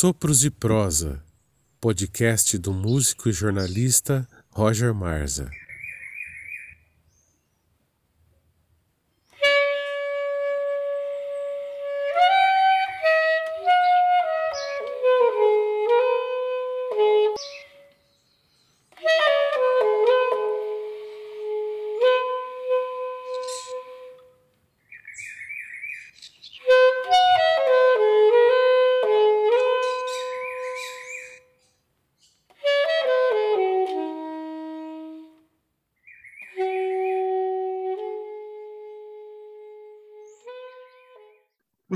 [0.00, 1.22] Sopros de Prosa,
[1.78, 5.50] podcast do músico e jornalista Roger Marza.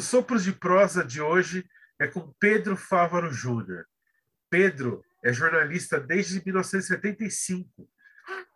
[0.05, 1.66] Sopros de Prosa de hoje
[1.98, 3.86] é com Pedro Fávaro Júnior.
[4.50, 7.88] Pedro é jornalista desde 1975.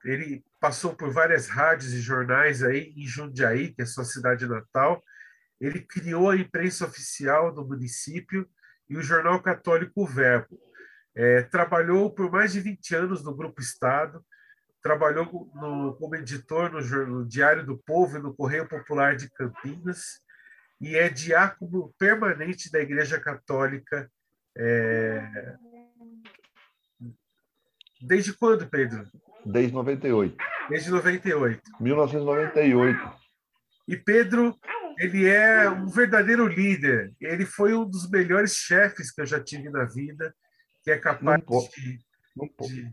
[0.04, 5.02] Ele passou por várias rádios e jornais aí em Jundiaí, que é sua cidade natal.
[5.58, 8.46] Ele criou a imprensa oficial do município
[8.88, 10.60] e o jornal católico o Verbo.
[11.14, 14.24] É, trabalhou por mais de 20 anos no Grupo Estado,
[14.82, 15.24] trabalhou
[15.54, 20.27] no, como editor no, no Diário do Povo e no Correio Popular de Campinas
[20.80, 24.10] e é diácono permanente da Igreja Católica.
[24.56, 25.56] É...
[28.00, 29.04] Desde quando, Pedro?
[29.44, 30.36] Desde 98.
[30.68, 31.62] Desde 98.
[31.80, 33.18] 1998.
[33.88, 34.56] E Pedro,
[34.98, 37.12] ele é um verdadeiro líder.
[37.20, 40.34] Ele foi um dos melhores chefes que eu já tive na vida,
[40.84, 41.98] que é capaz de,
[42.36, 42.92] de,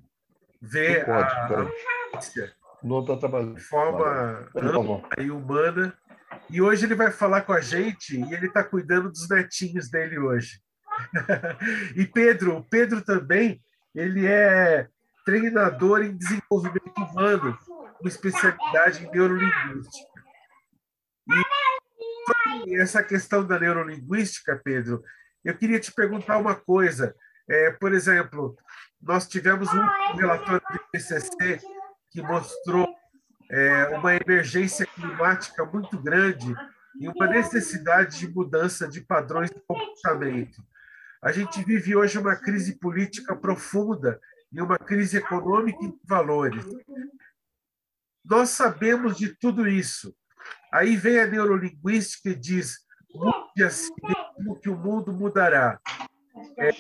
[0.62, 3.56] ver não pode, a, não está trabalhando.
[3.56, 5.96] de forma ampla e humana
[6.50, 10.18] e hoje ele vai falar com a gente e ele está cuidando dos netinhos dele
[10.18, 10.62] hoje.
[11.96, 13.62] e Pedro, o Pedro também,
[13.94, 14.88] ele é
[15.26, 17.58] treinador em desenvolvimento humano,
[17.98, 20.16] com especialidade em neurolinguística.
[22.66, 25.04] E essa questão da neurolinguística, Pedro,
[25.44, 27.16] eu queria te perguntar uma coisa.
[27.50, 28.58] É, por exemplo,
[29.02, 31.60] nós tivemos um relatório do IPCC
[32.12, 32.88] que mostrou
[33.50, 36.54] é, uma emergência climática muito grande
[37.00, 40.64] e uma necessidade de mudança de padrões de comportamento.
[41.22, 44.20] A gente vive hoje uma crise política profunda
[44.52, 46.64] e uma crise econômica e de valores.
[48.24, 50.16] Nós sabemos de tudo isso.
[50.72, 52.80] Aí vem a neurolinguística e diz:
[53.14, 55.80] mude assim mesmo que o mundo mudará.
[56.58, 56.72] É,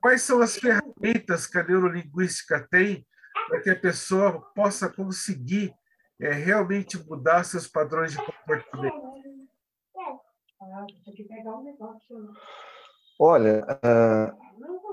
[0.00, 3.06] quais são as ferramentas que a neurolinguística tem
[3.50, 5.74] para que a pessoa possa conseguir
[6.20, 9.10] é, realmente mudar seus padrões de comportamento?
[13.18, 13.66] Olha,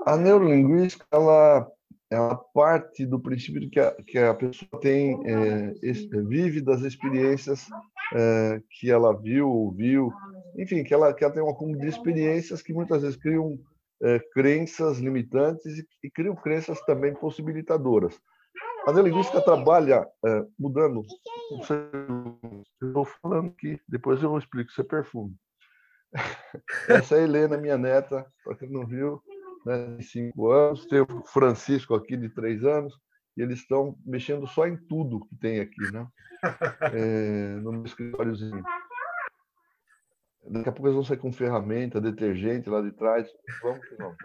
[0.04, 1.70] a neurolinguística ela,
[2.10, 5.72] ela parte do princípio de que a, que a pessoa tem é,
[6.26, 7.68] vive das experiências
[8.14, 10.10] é, que ela viu, ouviu,
[10.56, 13.56] enfim, que ela, que ela tem um acúmulo de experiências que muitas vezes criam
[14.02, 18.18] é, crenças limitantes e, e criam crenças também possibilitadoras.
[18.88, 21.02] A neurolinguística trabalha é, mudando.
[22.82, 24.70] Estou falando aqui, depois eu explico.
[24.70, 25.36] Isso é perfume.
[26.88, 29.22] Essa é a Helena, minha neta, para quem não viu,
[29.66, 30.86] né, de cinco anos.
[30.86, 32.98] Tem o Francisco aqui, de três anos,
[33.36, 36.08] e eles estão mexendo só em tudo que tem aqui, né?
[36.94, 38.64] É, no meu escritóriozinho.
[40.50, 43.28] Daqui a pouco eles vão sair com ferramenta, detergente lá de trás.
[43.62, 44.16] Vamos que não.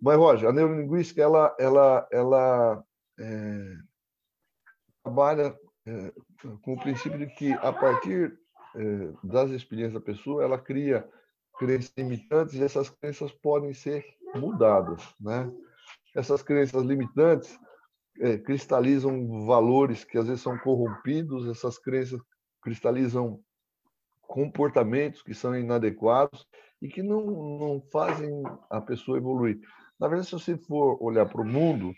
[0.00, 2.84] Mas, Roger, a neurolinguística, ela, ela, ela
[3.18, 3.76] é,
[5.08, 6.12] trabalha é,
[6.62, 8.38] com o princípio de que, a partir
[8.76, 11.08] é, das experiências da pessoa, ela cria
[11.58, 14.04] crenças limitantes e essas crenças podem ser
[14.34, 15.02] mudadas.
[15.18, 15.50] Né?
[16.14, 17.58] Essas crenças limitantes
[18.20, 22.20] é, cristalizam valores que às vezes são corrompidos, essas crenças
[22.62, 23.40] cristalizam
[24.20, 26.46] comportamentos que são inadequados
[26.82, 27.24] e que não,
[27.58, 29.58] não fazem a pessoa evoluir.
[29.98, 31.94] Na verdade, se você for olhar para o mundo,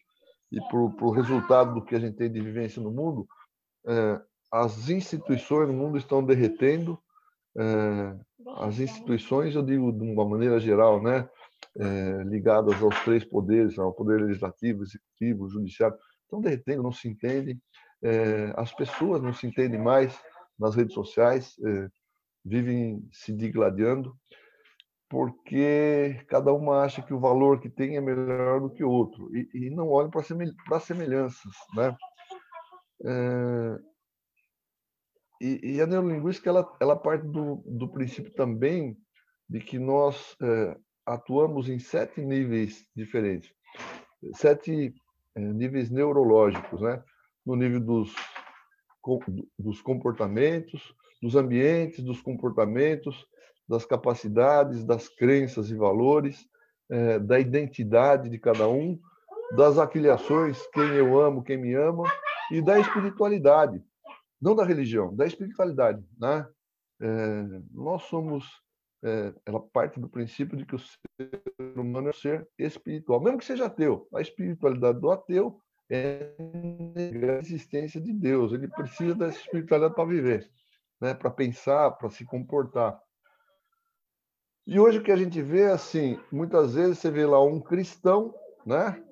[0.52, 3.26] e para o resultado do que a gente tem de vivência no mundo,
[3.86, 4.20] é,
[4.52, 6.98] as instituições no mundo estão derretendo.
[7.56, 8.16] É,
[8.58, 11.28] as instituições, eu digo de uma maneira geral, né,
[11.78, 17.60] é, ligadas aos três poderes, ao poder legislativo, executivo, judiciário, estão derretendo, não se entendem.
[18.02, 20.18] É, as pessoas não se entendem mais
[20.58, 21.88] nas redes sociais, é,
[22.44, 24.16] vivem se digladiando
[25.10, 29.28] porque cada uma acha que o valor que tem é melhor do que o outro
[29.36, 31.96] e, e não olham para as semelhanças, né?
[33.04, 33.78] É,
[35.40, 38.96] e, e, a neurolinguística ela, ela parte do, do princípio também
[39.48, 43.50] de que nós é, atuamos em sete níveis diferentes,
[44.34, 44.94] sete
[45.34, 47.02] é, níveis neurológicos, né?
[47.44, 48.14] No nível dos
[49.58, 53.26] dos comportamentos, dos ambientes, dos comportamentos,
[53.70, 56.44] das capacidades, das crenças e valores,
[56.90, 58.98] é, da identidade de cada um,
[59.56, 62.02] das afiliações, quem eu amo, quem me ama,
[62.50, 63.80] e da espiritualidade,
[64.42, 66.04] não da religião, da espiritualidade.
[66.18, 66.44] Né?
[67.00, 68.44] É, nós somos,
[69.04, 71.44] é, ela parte do princípio de que o ser
[71.76, 74.08] humano é um ser espiritual, mesmo que seja ateu.
[74.12, 78.52] A espiritualidade do ateu é a existência de Deus.
[78.52, 80.50] Ele precisa dessa espiritualidade para viver,
[81.00, 81.14] né?
[81.14, 83.00] para pensar, para se comportar.
[84.70, 88.32] E hoje o que a gente vê, assim, muitas vezes você vê lá um cristão,
[88.64, 89.04] né?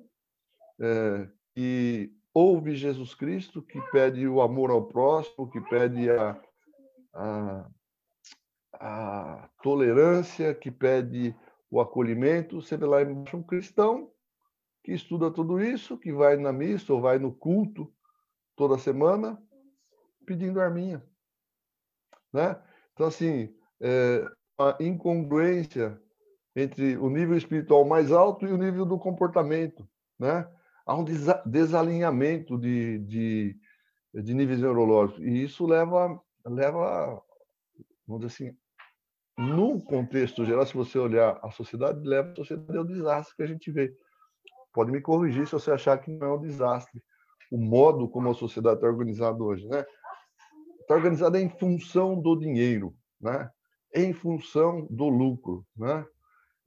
[0.80, 6.40] É, que ouve Jesus Cristo, que pede o amor ao próximo, que pede a,
[7.12, 7.70] a,
[8.72, 11.34] a tolerância, que pede
[11.68, 12.62] o acolhimento.
[12.62, 14.12] Você vê lá embaixo um cristão
[14.84, 17.92] que estuda tudo isso, que vai na missa ou vai no culto
[18.54, 19.42] toda semana,
[20.24, 21.04] pedindo arminha.
[22.32, 22.62] Né?
[22.92, 24.24] Então, assim, é,
[24.80, 26.00] incongruência
[26.54, 29.88] entre o nível espiritual mais alto e o nível do comportamento,
[30.18, 30.48] né?
[30.84, 31.04] Há um
[31.46, 33.56] desalinhamento de, de,
[34.14, 37.22] de níveis neurológicos e isso leva leva
[38.06, 38.58] vamos dizer assim
[39.38, 43.46] no contexto geral, se você olhar a sociedade, leva a sociedade ao desastre que a
[43.46, 43.94] gente vê.
[44.72, 47.00] Pode me corrigir se você achar que não é um desastre.
[47.48, 49.86] O modo como a sociedade está organizada hoje, né?
[50.80, 53.48] Está organizada em função do dinheiro, né?
[54.04, 55.66] Em função do lucro.
[55.76, 56.06] Né?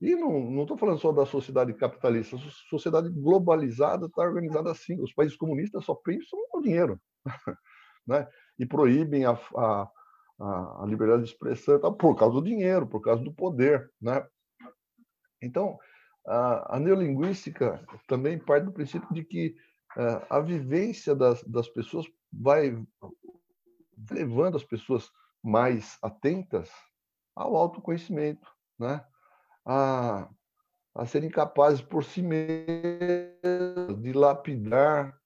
[0.01, 2.39] E não estou falando só da sociedade capitalista, a
[2.69, 5.00] sociedade globalizada está organizada assim.
[5.01, 7.00] Os países comunistas só pensam no dinheiro
[8.07, 8.28] né?
[8.57, 9.92] e proíbem a, a,
[10.39, 13.92] a liberdade de expressão por causa do dinheiro, por causa do poder.
[14.01, 14.25] Né?
[15.42, 15.77] Então,
[16.25, 19.56] a, a neolinguística também parte do princípio de que
[19.98, 22.84] uh, a vivência das, das pessoas vai
[24.10, 25.12] levando as pessoas
[25.44, 26.72] mais atentas
[27.36, 28.48] ao autoconhecimento,
[28.80, 29.04] né?
[29.66, 30.30] a,
[30.95, 35.18] a serem capazes por si mesmos de lapidar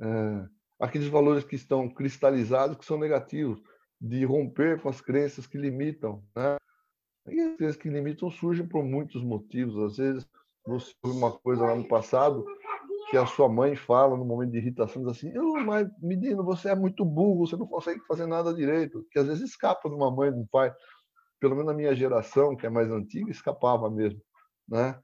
[0.00, 0.46] é,
[0.80, 3.60] aqueles valores que estão cristalizados, que são negativos,
[4.00, 6.24] de romper com as crenças que limitam.
[6.34, 6.56] Né?
[7.28, 9.76] E as crenças que limitam surgem por muitos motivos.
[9.84, 10.26] Às vezes,
[10.66, 12.44] você ouve uma coisa lá no passado
[13.10, 16.70] que a sua mãe fala no momento de irritação, diz assim, oh, mas menino, você
[16.70, 20.10] é muito burro, você não consegue fazer nada direito, que às vezes escapa de uma
[20.10, 20.72] mãe, de um pai
[21.42, 24.22] pelo menos na minha geração, que é mais antiga, escapava mesmo,
[24.68, 24.96] né?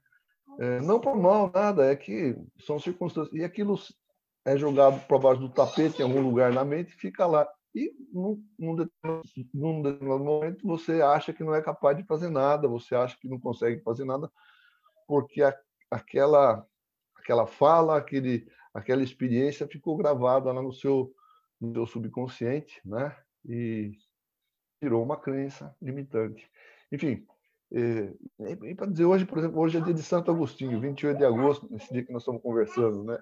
[0.57, 2.33] É, não por mal, nada, é que
[2.65, 3.35] são circunstâncias.
[3.35, 3.77] E aquilo
[4.45, 7.45] é jogado para baixo do tapete em algum lugar na mente e fica lá.
[7.75, 8.87] E num, num,
[9.53, 13.27] num determinado momento você acha que não é capaz de fazer nada, você acha que
[13.27, 14.31] não consegue fazer nada,
[15.09, 15.53] porque a,
[15.91, 16.65] aquela,
[17.17, 21.13] aquela fala, aquele, aquela experiência ficou gravada lá no seu,
[21.59, 23.13] no seu subconsciente, né?
[23.45, 23.91] E
[24.81, 26.49] virou uma crença limitante.
[26.91, 27.25] Enfim,
[27.71, 28.13] é,
[28.65, 31.67] e, para dizer hoje, por exemplo, hoje é dia de Santo Agostinho, 28 de agosto,
[31.71, 33.19] nesse dia que nós estamos conversando, né?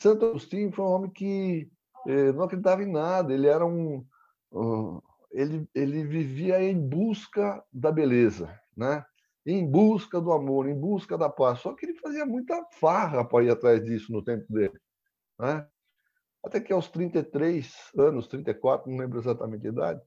[0.00, 1.70] Santo Agostinho foi um homem que
[2.06, 4.04] é, não acreditava em nada, ele era um,
[4.52, 5.00] um
[5.32, 9.04] ele, ele vivia em busca da beleza, né?
[9.44, 11.58] Em busca do amor, em busca da paz.
[11.58, 14.78] Só que ele fazia muita farra para ir atrás disso no tempo dele,
[15.38, 15.66] né?
[16.44, 20.02] Até que aos 33 anos, 34, não lembro exatamente a idade,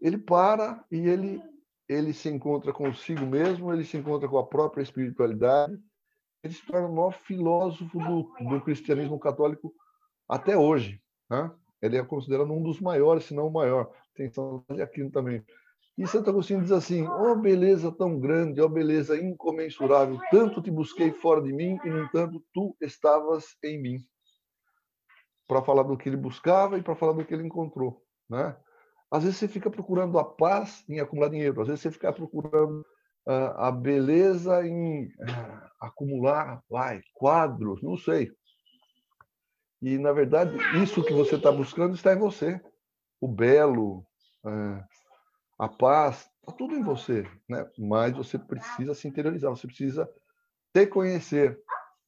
[0.00, 1.42] ele para e ele
[1.88, 5.78] ele se encontra consigo mesmo, ele se encontra com a própria espiritualidade,
[6.42, 9.72] ele se torna o maior filósofo do, do cristianismo católico
[10.28, 11.00] até hoje.
[11.28, 11.50] Né?
[11.82, 13.90] Ele é considerado um dos maiores, se não o maior.
[14.14, 15.44] Tem São Aquino também.
[15.96, 20.60] E Santo Agostinho diz assim: Ó oh, beleza tão grande, ó oh, beleza incomensurável, tanto
[20.60, 23.98] te busquei fora de mim e, no entanto, tu estavas em mim.
[25.46, 28.02] Para falar do que ele buscava e para falar do que ele encontrou.
[28.28, 28.56] Né?
[29.14, 32.80] Às vezes você fica procurando a paz em acumular dinheiro, às vezes você fica procurando
[33.28, 38.32] uh, a beleza em uh, acumular vai, quadros, não sei.
[39.80, 42.60] E, na verdade, isso que você está buscando está em você.
[43.20, 43.98] O belo,
[44.44, 44.82] uh,
[45.60, 47.24] a paz, está tudo em você.
[47.48, 47.64] Né?
[47.78, 50.10] Mas você precisa se interiorizar, você precisa
[50.76, 51.56] se conhecer.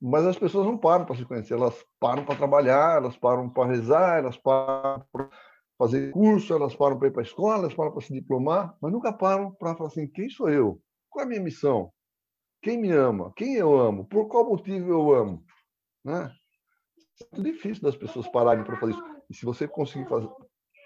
[0.03, 3.71] Mas as pessoas não param para se conhecer, elas param para trabalhar, elas param para
[3.71, 5.31] rezar, elas param para
[5.79, 8.93] fazer curso, elas param para ir para a escola, elas param para se diplomar, mas
[8.93, 10.81] nunca param para falar assim: quem sou eu?
[11.11, 11.93] Qual é a minha missão?
[12.63, 13.33] Quem me ama?
[13.37, 14.07] Quem eu amo?
[14.07, 15.45] Por qual motivo eu amo?
[16.05, 16.33] Né?
[17.33, 19.05] É muito difícil das pessoas pararem para fazer isso.
[19.31, 20.29] E se você conseguir fazer,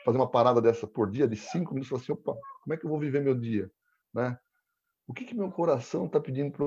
[0.04, 2.84] fazer uma parada dessa por dia, de cinco minutos, falar assim: opa, como é que
[2.84, 3.70] eu vou viver meu dia?
[4.12, 4.36] Né?
[5.06, 6.66] O que, que meu coração está pedindo para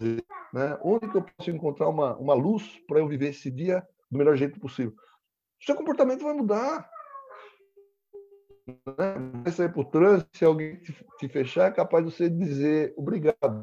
[0.00, 0.24] fazer?
[0.52, 0.78] Né?
[0.82, 4.36] Onde que eu posso encontrar uma, uma luz para eu viver esse dia do melhor
[4.36, 4.94] jeito possível?
[5.64, 6.88] Seu comportamento vai mudar.
[8.66, 8.74] Né?
[9.42, 10.80] Vai sair para o trânsito, se alguém
[11.18, 13.62] te fechar, é capaz de você dizer obrigado.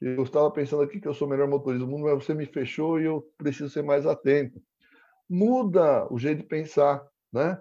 [0.00, 2.46] Eu estava pensando aqui que eu sou o melhor motorista do mundo, mas você me
[2.46, 4.60] fechou e eu preciso ser mais atento.
[5.28, 7.60] Muda o jeito de pensar, né?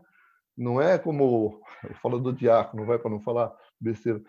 [0.57, 4.21] Não é como, eu falo do diácono, vai para não falar besteira,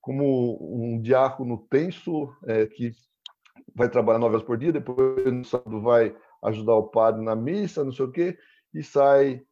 [0.00, 2.92] como um diácono tenso é, que
[3.74, 7.84] vai trabalhar nove horas por dia, depois no sábado vai ajudar o padre na missa,
[7.84, 8.36] não sei o quê,
[8.74, 9.42] e sai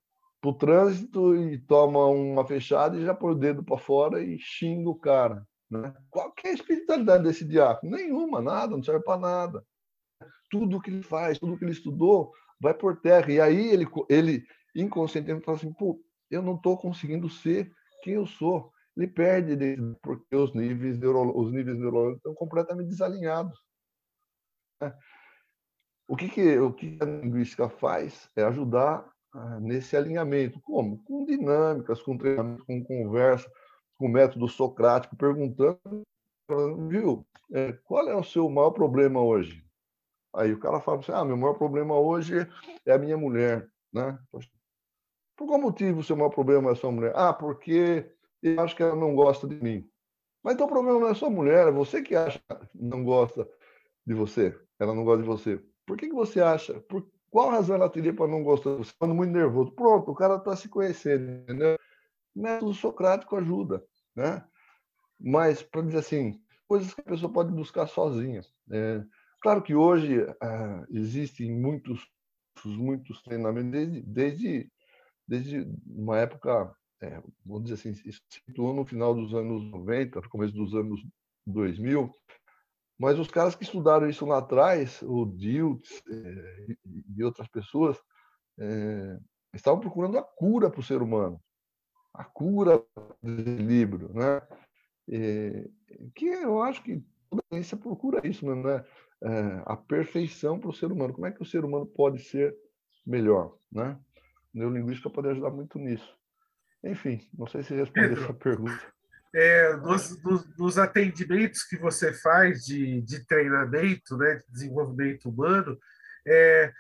[0.40, 4.38] para o trânsito e toma uma fechada e já põe o dedo para fora e
[4.38, 5.46] xinga o cara.
[5.70, 5.94] Né?
[6.10, 7.96] Qual que é a espiritualidade desse diácono?
[7.96, 9.64] Nenhuma, nada, não serve para nada.
[10.50, 13.30] Tudo que ele faz, tudo que ele estudou, vai por terra.
[13.32, 18.26] E aí ele, ele inconscientemente fala assim, pô, eu não estou conseguindo ser quem eu
[18.26, 18.72] sou.
[18.96, 19.56] Ele perde
[20.02, 23.58] porque os níveis, neuro, os níveis neurológicos estão completamente desalinhados.
[24.80, 24.92] Né?
[26.12, 30.60] O que, que, o que a linguística faz é ajudar ah, nesse alinhamento.
[30.60, 31.02] Como?
[31.04, 33.50] Com dinâmicas, com treinamento, com conversa,
[33.96, 35.80] com método socrático, perguntando,
[36.86, 39.64] viu, é, qual é o seu maior problema hoje?
[40.34, 42.46] Aí o cara fala assim, ah, meu maior problema hoje
[42.84, 44.18] é a minha mulher, né?
[44.30, 47.14] Por qual motivo o seu maior problema é a sua mulher?
[47.16, 49.88] Ah, porque eu acho que ela não gosta de mim.
[50.44, 53.48] Mas então o problema não é sua mulher, é você que acha que não gosta
[54.06, 54.54] de você.
[54.78, 55.71] Ela não gosta de você.
[55.86, 56.80] Por que, que você acha?
[56.82, 58.92] Por qual razão ela teria para não gostar você?
[58.92, 59.72] Ficando muito nervoso.
[59.72, 61.76] Pronto, o cara está se conhecendo, entendeu?
[62.34, 63.84] O método socrático ajuda
[64.14, 64.44] né?
[65.18, 68.42] Mas, para dizer assim, coisas que a pessoa pode buscar sozinha.
[68.70, 69.02] É,
[69.40, 72.06] claro que hoje ah, existem muitos,
[72.64, 74.72] muitos treinamentos, desde, desde,
[75.26, 80.54] desde uma época, é, vamos dizer assim, se situou no final dos anos 90, começo
[80.54, 81.00] dos anos
[81.46, 82.12] 2000,
[83.02, 86.76] mas os caras que estudaram isso lá atrás, o Diltz é,
[87.16, 87.98] e outras pessoas,
[88.58, 89.18] é,
[89.52, 91.40] estavam procurando a cura para o ser humano
[92.14, 92.84] a cura
[93.22, 94.42] do equilíbrio, né?
[95.08, 95.70] E,
[96.14, 98.84] que eu acho que toda ciência procura isso, né?
[99.24, 101.14] É, a perfeição para o ser humano.
[101.14, 102.54] Como é que o ser humano pode ser
[103.06, 103.98] melhor, né?
[104.52, 106.16] Neurolinguística pode ajudar muito nisso.
[106.84, 108.92] Enfim, não sei se respondeu essa pergunta.
[109.34, 115.78] É, nos, nos, nos, atendimentos que você faz de, de treinamento, né, de desenvolvimento humano,
[116.26, 116.70] é,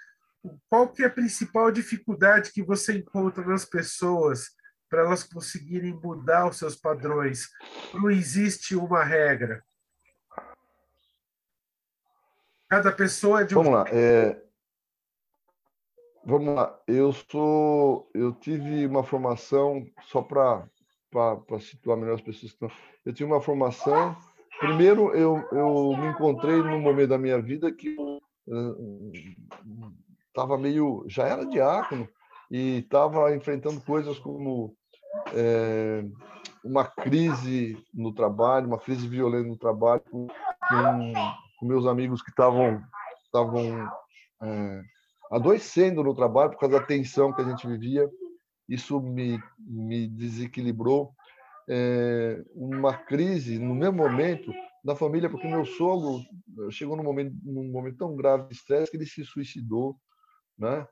[0.68, 4.50] qual que é a principal dificuldade que você encontra nas pessoas
[4.92, 7.48] para elas conseguirem mudar os seus padrões.
[7.94, 9.64] Não existe uma regra.
[12.68, 13.62] Cada pessoa é de um.
[13.62, 13.84] Vamos lá.
[13.90, 14.38] É...
[16.22, 16.78] Vamos lá.
[16.86, 18.10] Eu sou.
[18.12, 20.68] Eu tive uma formação só para
[21.12, 22.70] para situar melhor as pessoas que estão.
[23.04, 24.16] Eu tive uma formação.
[24.58, 27.94] Primeiro, eu, eu me encontrei num momento da minha vida que
[30.28, 31.04] estava uh, meio.
[31.06, 32.08] Já era diácono
[32.50, 34.74] e estava enfrentando coisas como
[35.34, 36.04] é,
[36.64, 40.26] uma crise no trabalho, uma crise violenta no trabalho, com,
[41.58, 42.82] com meus amigos que estavam
[43.24, 43.90] estavam
[44.42, 44.82] é,
[45.30, 48.08] adoecendo no trabalho por causa da tensão que a gente vivia.
[48.72, 51.14] Isso me, me desequilibrou.
[51.68, 54.52] É, uma crise no mesmo momento
[54.82, 56.24] da família, porque meu sogro
[56.70, 59.96] chegou num momento, num momento tão grave de estresse que ele se suicidou,
[60.58, 60.86] né?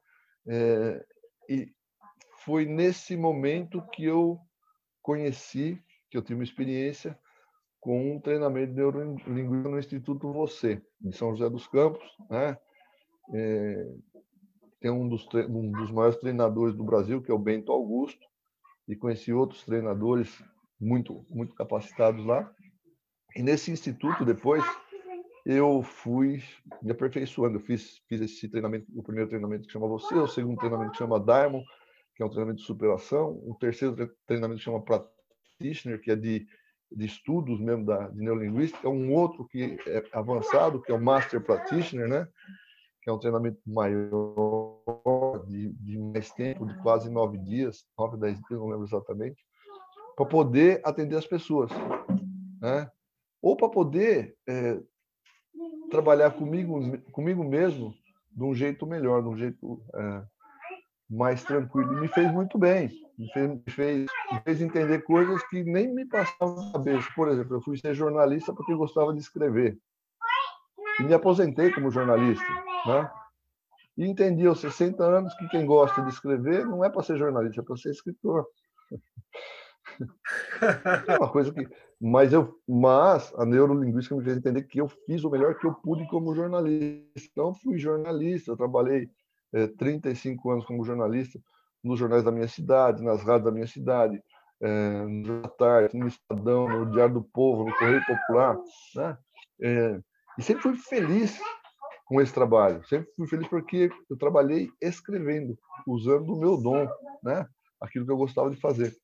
[0.47, 1.05] É,
[1.49, 1.73] e,
[2.45, 4.39] foi nesse momento que eu
[5.03, 7.19] conheci, que eu tive uma experiência
[7.81, 12.57] com um treinamento de neurolinguística no Instituto Você, em São José dos Campos, né?
[13.33, 13.87] É,
[14.81, 18.27] tem um dos, um dos maiores treinadores do Brasil, que é o Bento Augusto,
[18.89, 20.43] e conheci outros treinadores
[20.81, 22.51] muito, muito capacitados lá.
[23.37, 24.65] E nesse instituto, depois,
[25.45, 26.43] eu fui
[26.83, 27.59] me aperfeiçoando.
[27.59, 30.99] Eu fiz, fiz esse treinamento, o primeiro treinamento que chama Você, o segundo treinamento que
[30.99, 31.65] chama Diamond,
[32.17, 33.95] que é um treinamento de superação, o terceiro
[34.27, 36.47] treinamento chama Practitioner, que é de,
[36.91, 41.41] de estudos mesmo da, de neurolinguística, um outro que é avançado, que é o Master
[41.41, 42.29] Practitioner, né?
[43.03, 48.39] Que é um treinamento maior, de, de mais tempo, de quase nove dias, nove, dez
[48.39, 49.43] dias, não lembro exatamente,
[50.17, 51.71] para poder atender as pessoas.
[52.61, 52.91] Né?
[53.41, 54.79] Ou para poder é,
[55.91, 56.79] trabalhar comigo,
[57.11, 57.95] comigo mesmo
[58.31, 60.23] de um jeito melhor, de um jeito é,
[61.09, 61.93] mais tranquilo.
[61.95, 62.91] E me fez muito bem.
[63.19, 67.09] Me fez, me fez, me fez entender coisas que nem me passavam na cabeça.
[67.15, 69.79] Por exemplo, eu fui ser jornalista porque gostava de escrever.
[70.99, 72.45] E me aposentei como jornalista.
[72.87, 73.11] Né?
[73.97, 77.61] E entendi aos 60 anos que quem gosta de escrever não é para ser jornalista,
[77.61, 78.47] é para ser escritor.
[81.09, 81.69] É uma coisa que.
[82.01, 85.75] Mas, eu, mas a neurolinguística me fez entender que eu fiz o melhor que eu
[85.75, 87.29] pude como jornalista.
[87.31, 89.11] Então, fui jornalista, eu trabalhei
[89.53, 91.39] é, 35 anos como jornalista
[91.83, 94.23] nos jornais da minha cidade, nas rádios da minha cidade,
[94.63, 98.57] é, no Tarde, no Estadão, no Diário do Povo, no Correio Popular,
[98.95, 99.19] né?
[99.63, 100.01] É,
[100.41, 101.39] e sempre fui feliz
[102.07, 102.83] com esse trabalho.
[102.87, 106.89] Sempre fui feliz porque eu trabalhei escrevendo, usando o meu dom,
[107.23, 107.47] né?
[107.79, 108.97] Aquilo que eu gostava de fazer.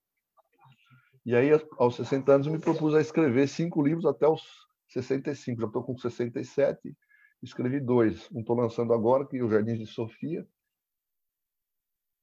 [1.27, 4.43] E aí, aos 60 anos, eu me propus a escrever cinco livros até os
[4.89, 5.61] 65.
[5.61, 6.97] Já estou com 67,
[7.43, 8.31] escrevi dois.
[8.33, 10.49] Um estou lançando agora, que é o Jardim de Sofia.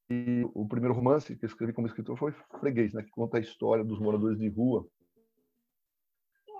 [0.09, 3.41] E o primeiro romance que eu escrevi como escritor foi Freguês, né, que conta a
[3.41, 4.87] história dos moradores de rua.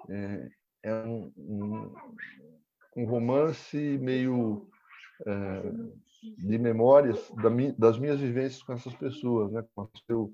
[0.07, 0.50] É,
[0.83, 1.95] é um, um,
[2.97, 4.67] um, romance meio
[5.25, 5.63] é,
[6.37, 7.31] de memórias
[7.77, 9.63] das minhas vivências com essas pessoas, né?
[10.09, 10.31] Eu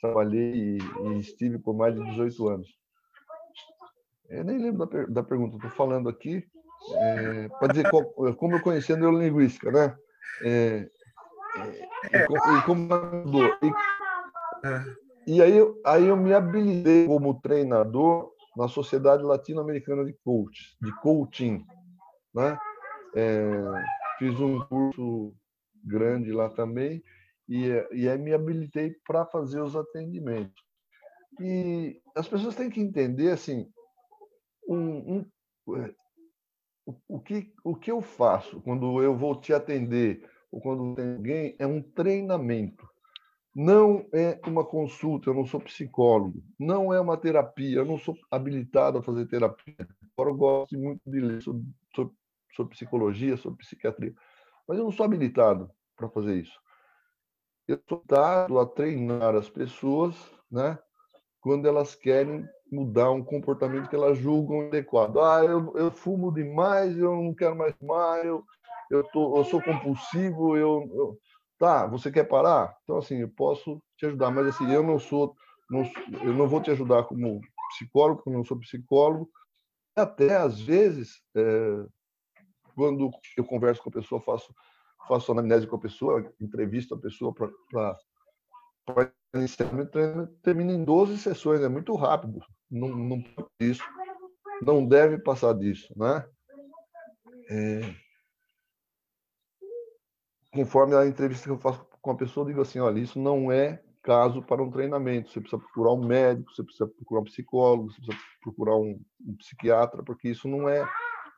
[0.00, 2.68] trabalhei e, e estive por mais de 18 anos.
[4.28, 6.44] Eu nem lembro da, da pergunta, estou falando aqui.
[6.94, 8.04] É, para dizer qual,
[8.34, 9.96] como eu conheci a neurolinguística, né?
[10.42, 10.90] É,
[12.12, 12.88] é, e, como
[15.26, 20.92] e, e aí, aí eu me habilitei como treinador na Sociedade Latino-Americana de Coach, de
[21.00, 21.64] coaching,
[22.34, 22.58] né?
[23.14, 23.42] É,
[24.18, 25.34] fiz um curso
[25.84, 27.02] grande lá também
[27.48, 30.62] e, e aí me habilitei para fazer os atendimentos.
[31.40, 33.70] E as pessoas têm que entender assim,
[34.68, 35.16] um,
[35.66, 35.94] um, é,
[36.86, 41.14] o, o, que, o que eu faço quando eu vou te atender ou quando tem
[41.14, 42.88] alguém é um treinamento.
[43.54, 46.42] Não é uma consulta, eu não sou psicólogo.
[46.58, 49.76] Não é uma terapia, eu não sou habilitado a fazer terapia.
[50.16, 52.14] Agora eu gosto muito de ler sobre, sobre,
[52.54, 54.14] sobre psicologia, sobre psiquiatria.
[54.66, 56.58] Mas eu não sou habilitado para fazer isso.
[57.68, 60.14] Eu sou dado a treinar as pessoas,
[60.50, 60.78] né?
[61.40, 65.18] Quando elas querem mudar um comportamento que elas julgam adequado.
[65.18, 68.42] Ah, eu, eu fumo demais, eu não quero mais fumar, eu,
[68.90, 71.18] eu, tô, eu sou compulsivo, eu, eu,
[71.62, 72.76] Tá, você quer parar?
[72.82, 75.36] Então, assim, eu posso te ajudar, mas assim, eu não sou,
[75.70, 75.88] não,
[76.20, 79.30] eu não vou te ajudar como psicólogo, porque eu não sou psicólogo.
[79.94, 81.86] Até, às vezes, é,
[82.74, 84.52] quando eu converso com a pessoa, faço,
[85.06, 89.92] faço anamnese com a pessoa, entrevisto a pessoa para iniciamento,
[90.42, 92.40] termina em 12 sessões, é muito rápido.
[92.68, 93.24] Não, não,
[93.60, 93.84] isso,
[94.60, 96.28] não deve passar disso, né?
[97.48, 98.01] É,
[100.52, 103.50] conforme a entrevista que eu faço com a pessoa, eu digo assim, olha, isso não
[103.50, 105.30] é caso para um treinamento.
[105.30, 109.36] Você precisa procurar um médico, você precisa procurar um psicólogo, você precisa procurar um, um
[109.36, 110.86] psiquiatra, porque isso não é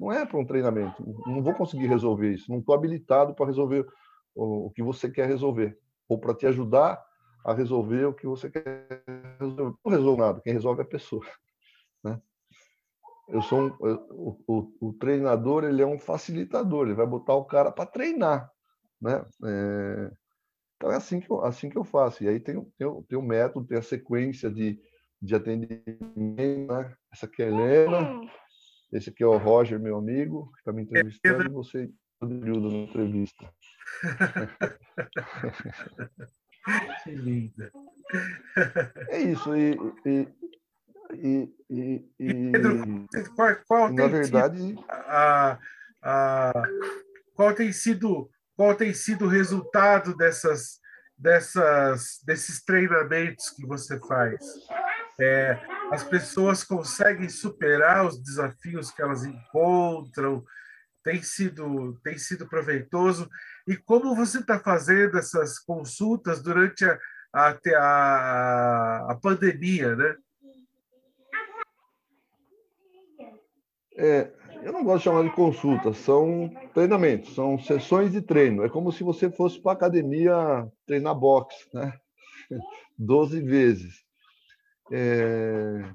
[0.01, 1.05] não é para um treinamento.
[1.25, 2.51] Não vou conseguir resolver isso.
[2.51, 3.87] Não estou habilitado para resolver
[4.35, 7.01] o, o, que você quer resolver ou para te ajudar
[7.45, 9.05] a resolver o que você quer
[9.39, 9.77] resolver.
[9.85, 10.41] Não resolvo nada.
[10.41, 11.25] Quem resolve é a pessoa.
[12.03, 12.21] Né?
[13.31, 16.85] Eu sou um, eu, o, o, o treinador, ele é um facilitador.
[16.85, 18.54] Ele vai botar o cara para treinar
[19.05, 19.25] né?
[19.45, 20.11] É,
[20.77, 22.25] então é assim que eu, assim que eu faço.
[22.25, 24.81] E aí tem, tem, tem o método, tem a sequência de,
[25.21, 25.85] de atendimento.
[26.17, 26.97] Né?
[27.13, 28.21] Essa aqui é a Helena,
[28.93, 31.91] esse aqui é o Roger, meu amigo, que está me entrevistando, e você
[32.23, 33.53] ajuda na entrevista.
[37.03, 37.71] Que linda.
[39.11, 39.55] É isso.
[39.55, 40.29] E, e,
[41.13, 45.59] e, e, e Pedro, qual, qual na verdade, a,
[46.03, 46.63] a,
[47.35, 50.81] qual tem sido qual tem sido o resultado dessas,
[51.17, 54.45] dessas, desses treinamentos que você faz?
[55.21, 55.61] É,
[55.93, 60.45] as pessoas conseguem superar os desafios que elas encontram?
[61.03, 63.29] Tem sido, tem sido proveitoso?
[63.67, 66.99] E como você está fazendo essas consultas durante a,
[67.33, 70.17] a, a, a pandemia, né?
[73.97, 74.33] É,
[74.65, 78.65] eu não gosto de chamar de consulta, são treinamentos, são sessões de treino.
[78.65, 81.93] É como se você fosse para a academia treinar boxe, né?
[82.99, 84.03] 12 vezes.
[84.91, 85.95] É...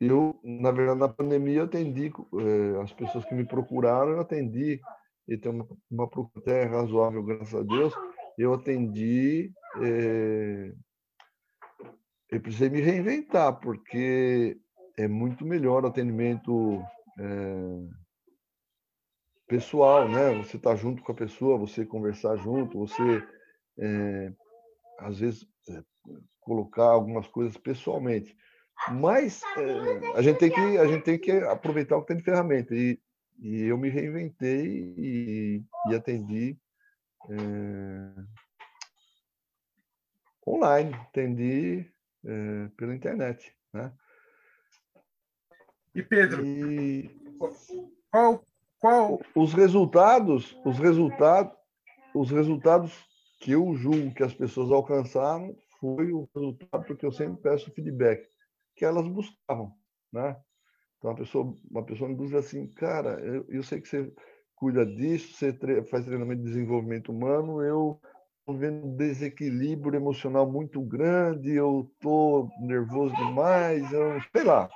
[0.00, 4.80] Eu, na verdade, na pandemia, eu atendi é, as pessoas que me procuraram, eu atendi,
[5.28, 7.92] e tem uma, uma procura até razoável, graças a Deus,
[8.38, 9.52] eu atendi.
[9.82, 10.72] É...
[12.30, 14.56] Eu precisei me reinventar, porque
[14.96, 16.80] é muito melhor o atendimento
[17.20, 17.88] é,
[19.46, 20.34] pessoal, né?
[20.38, 23.22] Você estar tá junto com a pessoa, você conversar junto, você
[23.78, 24.32] é,
[25.00, 25.82] às vezes é,
[26.40, 28.34] colocar algumas coisas pessoalmente.
[28.92, 32.22] Mas é, a gente tem que a gente tem que aproveitar o que tem de
[32.22, 32.98] ferramenta e,
[33.38, 36.58] e eu me reinventei e, e atendi
[40.46, 41.86] online, atendi
[42.76, 43.92] pela internet, né?
[45.94, 47.10] E Pedro, e...
[48.10, 48.44] qual,
[48.78, 51.52] qual os resultados, os resultados,
[52.14, 52.92] os resultados
[53.40, 58.28] que eu julgo que as pessoas alcançaram foi o resultado porque eu sempre peço feedback
[58.76, 59.72] que elas buscavam,
[60.12, 60.36] né?
[60.98, 64.12] Então, uma pessoa, uma pessoa me diz assim, cara, eu, eu sei que você
[64.54, 67.98] cuida disso, você tre faz treinamento de desenvolvimento humano, eu
[68.40, 74.68] estou vendo um desequilíbrio emocional muito grande, eu estou nervoso demais, eu sei lá.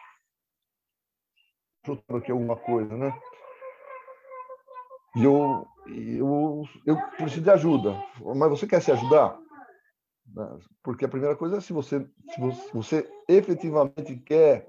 [1.84, 3.12] Chutando aqui alguma coisa, né?
[5.16, 7.96] E eu, eu, eu preciso de ajuda.
[8.36, 9.38] Mas você quer se ajudar?
[10.82, 14.68] Porque a primeira coisa é se você, se você, se você efetivamente quer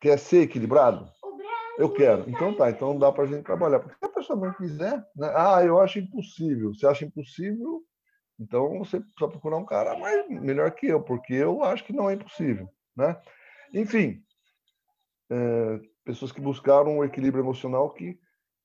[0.00, 1.08] Quer ser equilibrado?
[1.78, 2.28] Eu quero.
[2.28, 3.80] Então tá, então dá para a gente trabalhar.
[3.80, 5.32] Porque se a pessoa não quiser, né?
[5.34, 6.72] ah, eu acho impossível.
[6.74, 7.82] Você acha impossível,
[8.38, 12.08] então você precisa procurar um cara mais, melhor que eu, porque eu acho que não
[12.08, 12.68] é impossível.
[12.96, 13.20] Né?
[13.74, 14.22] Enfim,
[15.30, 18.18] é, pessoas que buscaram o equilíbrio emocional que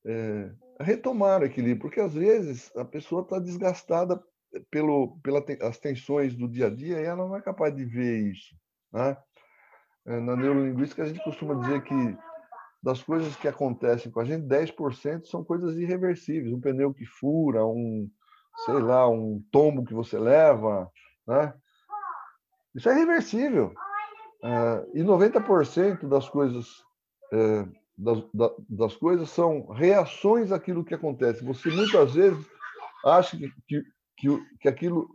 [0.05, 4.21] é, retomaram o equilíbrio, porque às vezes a pessoa está desgastada
[4.69, 8.55] pelo, pelas tensões do dia a dia e ela não é capaz de ver isso.
[8.91, 9.17] Né?
[10.05, 12.17] É, na neurolinguística, a gente costuma dizer que
[12.81, 16.51] das coisas que acontecem com a gente, 10% são coisas irreversíveis.
[16.51, 18.09] Um pneu que fura, um,
[18.65, 20.91] sei lá, um tombo que você leva,
[21.27, 21.53] né?
[22.73, 23.73] Isso é irreversível.
[24.43, 26.83] É, e 90% das coisas
[27.31, 28.23] é, das,
[28.67, 31.43] das, coisas são reações àquilo que acontece.
[31.45, 32.45] Você muitas vezes
[33.05, 33.83] acha que, que,
[34.17, 35.07] que, que aquilo,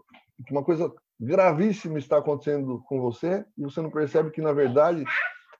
[0.47, 5.05] que uma coisa gravíssimo está acontecendo com você e você não percebe que, na verdade,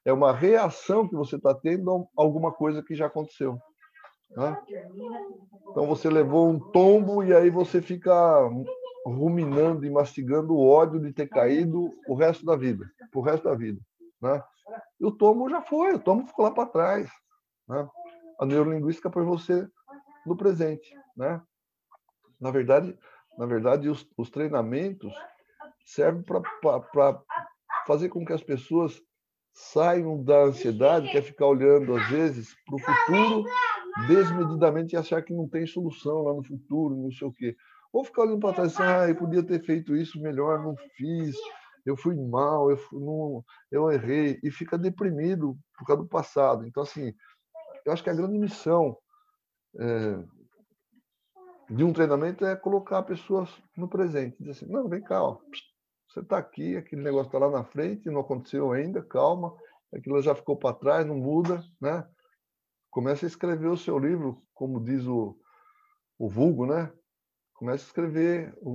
[0.05, 3.57] é uma reação que você está tendo a alguma coisa que já aconteceu.
[4.31, 4.57] Né?
[5.69, 8.49] Então você levou um tombo e aí você fica
[9.09, 13.55] ruminando e mastigando o ódio de ter caído o resto da vida, o resto da
[13.55, 13.79] vida.
[14.21, 14.41] Né?
[14.99, 17.09] E o tombo já foi, o tombo ficou lá para trás.
[17.67, 17.87] Né?
[18.39, 19.67] A neurolinguística põe você
[20.25, 20.93] no presente.
[21.15, 21.41] Né?
[22.39, 22.97] Na verdade,
[23.37, 25.13] na verdade os, os treinamentos
[25.85, 27.23] serve para
[27.85, 29.01] fazer com que as pessoas
[29.53, 33.45] saiam da ansiedade, que é ficar olhando, às vezes, para o futuro
[34.07, 37.55] desmedidamente e achar que não tem solução lá no futuro, não sei o quê.
[37.91, 40.75] Ou ficar olhando para trás e assim, ah, eu podia ter feito isso melhor, não
[40.95, 41.35] fiz,
[41.85, 46.65] eu fui mal, eu, fui, não, eu errei, e fica deprimido por causa do passado.
[46.65, 47.13] Então, assim,
[47.85, 48.97] eu acho que a grande missão
[49.79, 50.23] é,
[51.69, 54.37] de um treinamento é colocar pessoas no presente.
[54.37, 55.39] Dizer assim, não, vem cá, ó,
[56.07, 59.55] você está aqui, aquele negócio está lá na frente, não aconteceu ainda, calma,
[59.93, 62.07] aquilo já ficou para trás, não muda, né?
[62.89, 65.37] Comece a escrever o seu livro, como diz o,
[66.17, 66.91] o vulgo, né?
[67.57, 68.69] Comece a escrever o,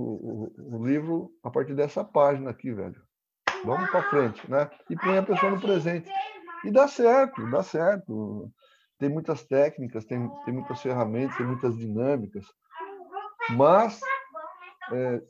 [0.57, 3.01] o, o livro a partir dessa página aqui, velho.
[3.63, 4.69] Vamos para frente, né?
[4.89, 6.09] E põe a pessoa no presente.
[6.65, 8.51] E dá certo, dá certo.
[8.99, 12.45] Tem muitas técnicas, tem, tem muitas ferramentas, tem muitas dinâmicas.
[13.51, 14.01] Mas
[14.91, 15.21] é,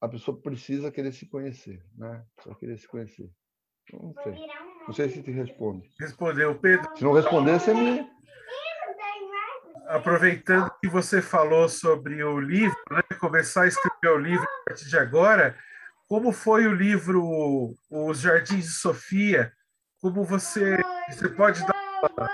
[0.00, 2.24] a pessoa precisa querer se conhecer, né?
[2.40, 3.30] Só querer se conhecer.
[3.92, 4.34] Não sei.
[4.86, 5.90] Não sei se te responde.
[6.00, 6.96] Respondeu, Pedro.
[6.96, 8.17] Se não responder, você me.
[9.88, 13.00] Aproveitando que você falou sobre o livro, né?
[13.18, 15.56] começar a escrever o livro a partir de agora,
[16.06, 19.50] como foi o livro Os Jardins de Sofia?
[20.00, 20.76] Como você,
[21.08, 22.30] você pode dar uma,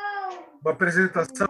[0.61, 1.47] uma apresentação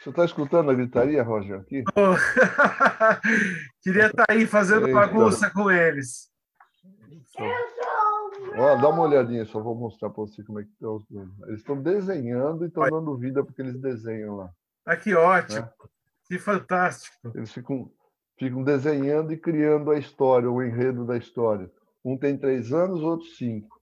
[0.00, 1.82] Você está escutando a gritaria, Roger, aqui?
[1.96, 2.14] Oh.
[3.82, 5.00] Queria estar tá aí fazendo Eita.
[5.00, 6.30] bagunça com eles.
[8.58, 11.04] Ó, dá uma olhadinha, só vou mostrar para você como é que estão os
[11.46, 14.50] Eles estão desenhando e estão dando vida porque eles desenham lá.
[14.84, 15.60] Ah, que ótimo!
[15.60, 15.70] Né?
[16.24, 17.16] Que fantástico!
[17.36, 17.88] Eles ficam,
[18.36, 21.70] ficam desenhando e criando a história, o enredo da história.
[22.04, 23.80] Um tem três anos, outro cinco.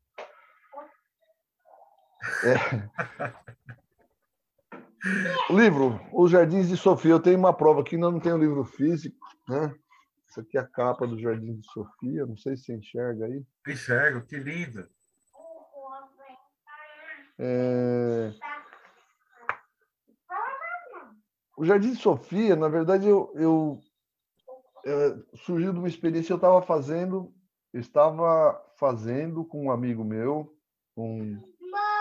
[2.44, 2.56] É.
[5.50, 7.12] Livro, Os Jardins de Sofia.
[7.12, 9.16] Eu tenho uma prova aqui, não tenho livro físico,
[9.48, 9.74] né?
[10.28, 12.26] Isso aqui é a capa do Jardim de Sofia.
[12.26, 13.44] Não sei se você enxerga aí.
[13.66, 14.88] Enxergo, que lindo.
[17.38, 18.32] É...
[21.56, 23.80] O Jardim de Sofia, na verdade, eu, eu
[24.84, 27.32] é, surgiu de uma experiência que eu estava fazendo,
[27.72, 30.54] estava fazendo com um amigo meu,
[30.96, 31.42] um,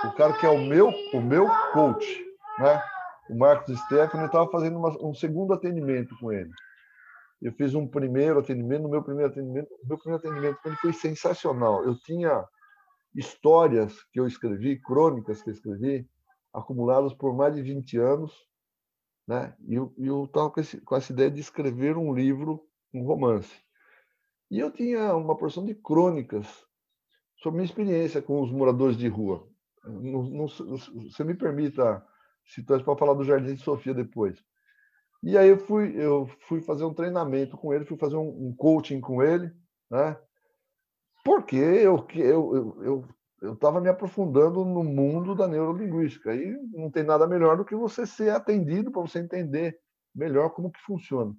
[0.03, 2.25] o cara que é o meu, o meu coach,
[2.59, 2.83] né?
[3.29, 6.51] o Marcos Stefano, estava fazendo uma, um segundo atendimento com ele.
[7.41, 11.83] Eu fiz um primeiro atendimento, no meu primeiro atendimento, meu primeiro atendimento ele foi sensacional.
[11.83, 12.45] Eu tinha
[13.13, 16.07] histórias que eu escrevi, crônicas que eu escrevi,
[16.53, 18.33] acumuladas por mais de 20 anos,
[19.27, 19.55] né?
[19.67, 23.53] E eu estava com, com essa ideia de escrever um livro, um romance.
[24.49, 26.47] E eu tinha uma porção de crônicas
[27.37, 29.47] sobre minha experiência com os moradores de rua.
[29.83, 32.03] Não, não, você me permita
[32.45, 34.37] Citou para falar do Jardim de Sofia depois.
[35.23, 38.55] E aí eu fui, eu fui fazer um treinamento com ele, fui fazer um, um
[38.55, 39.51] coaching com ele,
[39.89, 40.17] né?
[41.23, 43.07] Porque eu eu eu
[43.41, 46.31] eu estava me aprofundando no mundo da neurolinguística.
[46.31, 49.77] Aí não tem nada melhor do que você ser atendido para você entender
[50.13, 51.35] melhor como que funciona.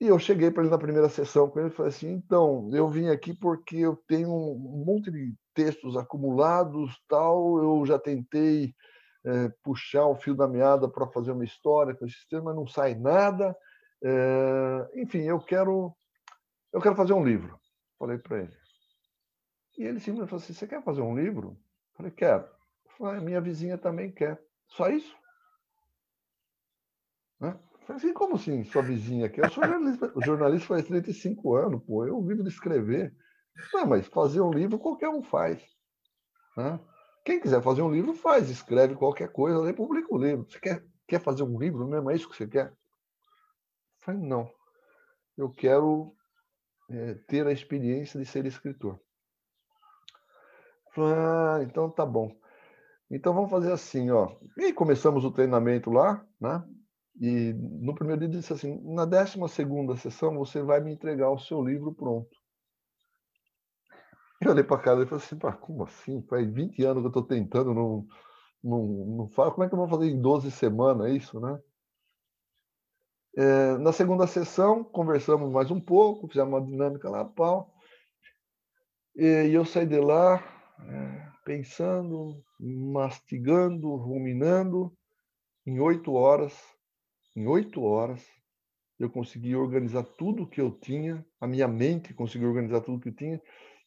[0.00, 2.88] E eu cheguei para ele na primeira sessão com ele e falei assim: então, eu
[2.88, 7.58] vim aqui porque eu tenho um monte de textos acumulados, tal.
[7.58, 8.74] Eu já tentei
[9.28, 12.66] é, puxar o fio da meada para fazer uma história com esse texto, mas não
[12.66, 13.54] sai nada.
[14.02, 15.94] É, enfim, eu quero,
[16.72, 17.60] eu quero fazer um livro.
[17.98, 18.56] Falei para ele.
[19.76, 21.58] E ele simplesmente falou assim: você quer fazer um livro?
[21.94, 22.48] Falei, quero.
[22.96, 24.40] Falei, minha vizinha também quer.
[24.68, 25.14] Só isso?
[27.38, 27.58] Né?
[27.86, 29.40] Falei assim, como assim, sua vizinha aqui?
[29.40, 33.14] Eu sou jornalista, jornalista faz 35 anos, pô, eu vivo de escrever.
[33.72, 35.60] Não, mas fazer um livro qualquer um faz.
[36.56, 36.78] Né?
[37.28, 40.46] Quem quiser fazer um livro, faz, escreve qualquer coisa, nem publica o um livro.
[40.50, 42.10] Você quer, quer fazer um livro mesmo?
[42.10, 42.68] É isso que você quer?
[42.68, 42.76] Eu
[43.98, 44.50] falei, não.
[45.36, 46.16] Eu quero
[46.88, 48.98] é, ter a experiência de ser escritor.
[50.94, 52.34] Falei, ah, então tá bom.
[53.10, 54.34] Então vamos fazer assim, ó.
[54.56, 56.64] E começamos o treinamento lá, né?
[57.20, 61.38] E no primeiro dia disse assim: na décima segunda sessão você vai me entregar o
[61.38, 62.37] seu livro pronto.
[64.40, 66.22] Eu olhei para a cara e falei assim: como assim?
[66.22, 68.06] Faz 20 anos que eu estou tentando, não,
[68.62, 69.52] não, não falo.
[69.52, 71.60] Como é que eu vou fazer em 12 semanas isso, né?
[73.36, 77.72] É, na segunda sessão, conversamos mais um pouco, fizemos uma dinâmica lá, pau.
[79.14, 80.42] E, e eu saí de lá
[80.80, 84.92] é, pensando, mastigando, ruminando.
[85.66, 86.54] Em oito horas,
[87.36, 88.24] em oito horas,
[88.98, 93.14] eu consegui organizar tudo que eu tinha, a minha mente conseguiu organizar tudo que eu
[93.14, 93.40] tinha,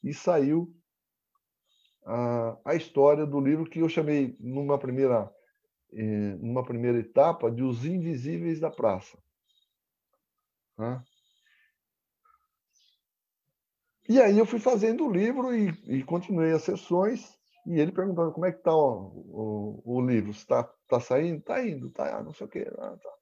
[0.04, 0.74] e saiu
[2.06, 5.32] a, a história do livro que eu chamei, numa primeira,
[5.94, 9.18] eh, numa primeira etapa, de Os Invisíveis da Praça.
[14.10, 18.32] E aí eu fui fazendo o livro e, e, continuei as sessões, e ele perguntando
[18.32, 21.40] como é que está o, o, o, livro, está tá saindo?
[21.40, 22.68] Está indo, tá, não sei o quê.
[22.78, 23.20] Ah, tá.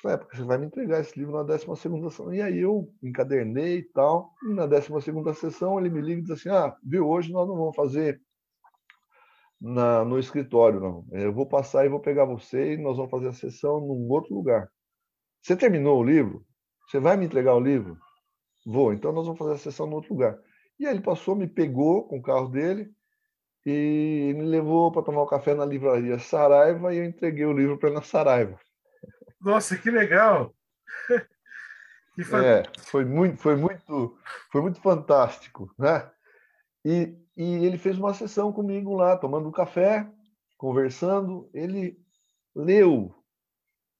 [0.00, 2.32] Falei, é, porque você vai me entregar esse livro na 12 sessão.
[2.32, 4.32] E aí eu encadernei e tal.
[4.44, 4.90] E na 12
[5.34, 8.20] sessão ele me liga e diz assim: Ah, viu, hoje nós não vamos fazer
[9.60, 11.04] na, no escritório, não.
[11.10, 14.34] Eu vou passar e vou pegar você e nós vamos fazer a sessão num outro
[14.34, 14.70] lugar.
[15.42, 16.44] Você terminou o livro?
[16.86, 17.98] Você vai me entregar o livro?
[18.64, 20.38] Vou, então nós vamos fazer a sessão no outro lugar.
[20.78, 22.90] E aí ele passou, me pegou com o carro dele
[23.66, 27.78] e me levou para tomar um café na livraria Saraiva e eu entreguei o livro
[27.78, 28.58] para ele na Saraiva.
[29.40, 30.54] Nossa, que legal!
[32.14, 34.18] que é, foi muito, foi muito,
[34.50, 36.10] foi muito fantástico, né?
[36.84, 40.10] E, e ele fez uma sessão comigo lá, tomando um café,
[40.56, 41.48] conversando.
[41.54, 42.00] Ele
[42.54, 43.14] leu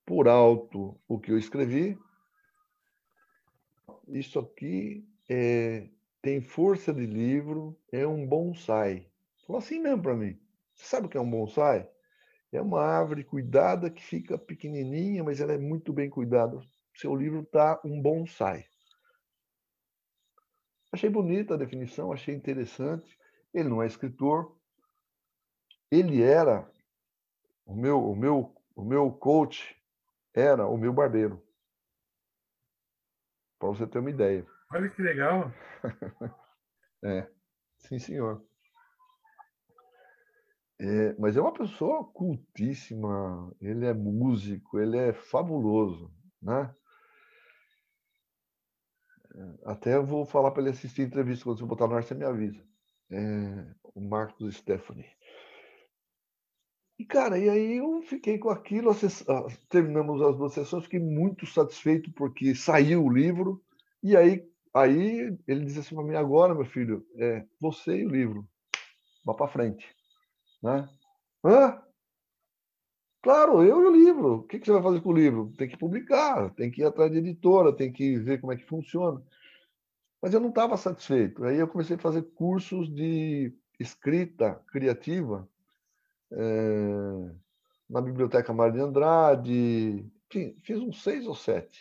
[0.04, 1.98] por alto o que eu escrevi.
[4.08, 5.88] Isso aqui é,
[6.22, 9.06] tem força de livro, é um bonsai.
[9.46, 10.38] Falou assim mesmo para mim.
[10.74, 11.88] Você sabe o que é um bonsai?
[12.50, 16.58] É uma árvore cuidada que fica pequenininha, mas ela é muito bem cuidada.
[16.94, 18.64] Seu livro está um bonsai.
[20.90, 23.18] Achei bonita a definição, achei interessante.
[23.52, 24.56] Ele não é escritor.
[25.90, 26.70] Ele era
[27.66, 29.76] o meu, o meu, o meu coach
[30.34, 31.42] era o meu barbeiro.
[33.58, 34.46] Para você ter uma ideia.
[34.72, 35.52] Olha que legal.
[37.04, 37.28] é,
[37.76, 38.47] sim, senhor.
[40.80, 46.72] É, mas é uma pessoa cultíssima, ele é músico, ele é fabuloso, né?
[49.34, 52.04] É, até eu vou falar para ele assistir a entrevista, quando você botar no ar,
[52.04, 52.62] você me avisa.
[53.10, 55.06] É, o Marcos Stephanie.
[56.96, 58.90] E, cara, e aí eu fiquei com aquilo,
[59.68, 63.62] terminamos as duas sessões, fiquei muito satisfeito porque saiu o livro,
[64.02, 68.10] e aí, aí ele disse assim para mim, agora, meu filho, é você e o
[68.10, 68.48] livro,
[69.24, 69.97] vá para frente.
[70.62, 70.88] Né?
[71.44, 71.82] Hã?
[73.22, 74.34] Claro, eu e o livro.
[74.36, 75.52] O que você vai fazer com o livro?
[75.56, 78.64] Tem que publicar, tem que ir atrás de editora, tem que ver como é que
[78.64, 79.22] funciona.
[80.22, 81.44] Mas eu não estava satisfeito.
[81.44, 85.48] Aí eu comecei a fazer cursos de escrita criativa
[86.32, 87.30] é,
[87.88, 90.06] na Biblioteca Maria Andrade.
[90.30, 91.80] Enfim, fiz uns seis ou sete.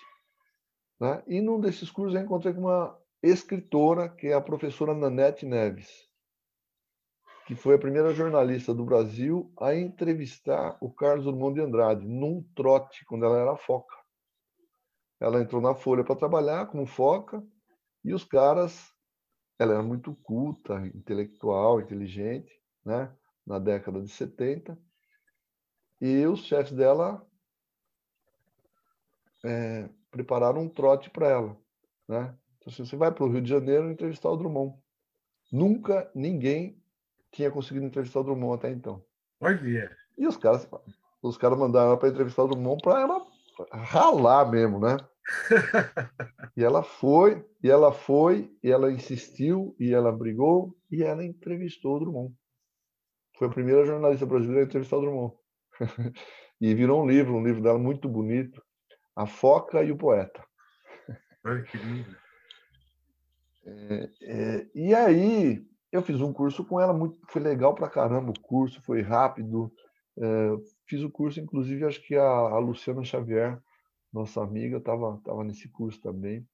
[1.00, 1.24] Né?
[1.28, 6.07] E num desses cursos eu encontrei com uma escritora, que é a professora Nanete Neves
[7.48, 12.44] que foi a primeira jornalista do Brasil a entrevistar o Carlos Drummond de Andrade num
[12.54, 13.96] trote, quando ela era foca.
[15.18, 17.42] Ela entrou na Folha para trabalhar como foca
[18.04, 18.92] e os caras,
[19.58, 22.52] ela era muito culta, intelectual, inteligente,
[22.86, 23.16] né?
[23.46, 24.78] na década de 70.
[26.02, 27.26] e os chefes dela
[29.46, 31.58] é, prepararam um trote para ela.
[32.10, 32.38] Né?
[32.58, 34.78] Então, assim, você vai para o Rio de Janeiro entrevistar o Drummond.
[35.50, 36.78] Nunca ninguém
[37.38, 39.04] tinha conseguido entrevistar o Drummond até então.
[39.39, 39.95] Olha.
[40.17, 40.67] E os caras,
[41.21, 43.28] os caras mandaram ela para entrevistar o Drummond para ela
[43.71, 44.97] ralar mesmo, né?
[46.58, 51.97] e ela foi, e ela foi, e ela insistiu, e ela brigou, e ela entrevistou
[51.97, 52.36] o Drummond.
[53.38, 55.36] Foi a primeira jornalista brasileira a entrevistar o Drummond.
[56.60, 58.63] e virou um livro, um livro dela muito bonito,
[59.15, 60.43] A Foca e o Poeta.
[61.45, 62.17] Olha que lindo.
[63.63, 68.32] É, é, e aí eu fiz um curso com ela, muito, foi legal pra caramba
[68.32, 69.71] o curso, foi rápido.
[70.17, 70.50] É,
[70.88, 73.62] fiz o curso, inclusive, acho que a, a Luciana Xavier,
[74.12, 76.45] nossa amiga, estava tava nesse curso também.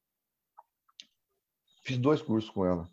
[1.84, 2.88] Fiz dois cursos com ela.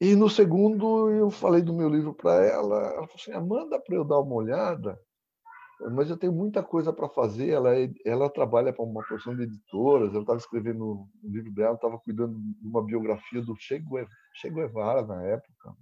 [0.00, 3.80] E no segundo eu falei do meu livro para ela, ela falou assim: ah, manda
[3.80, 4.98] para eu dar uma olhada,
[5.92, 7.50] mas eu tenho muita coisa para fazer.
[7.50, 11.74] Ela, é, ela trabalha para uma porção de editoras, ela estava escrevendo o livro dela,
[11.74, 13.80] estava cuidando de uma biografia do Che
[14.50, 15.76] Guevara na época.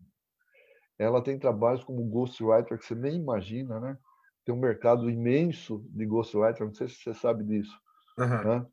[0.98, 3.98] Ela tem trabalhos como ghostwriter que você nem imagina, né?
[4.44, 7.76] Tem um mercado imenso de ghostwriter, não sei se você sabe disso.
[8.18, 8.44] Uhum.
[8.44, 8.66] Né?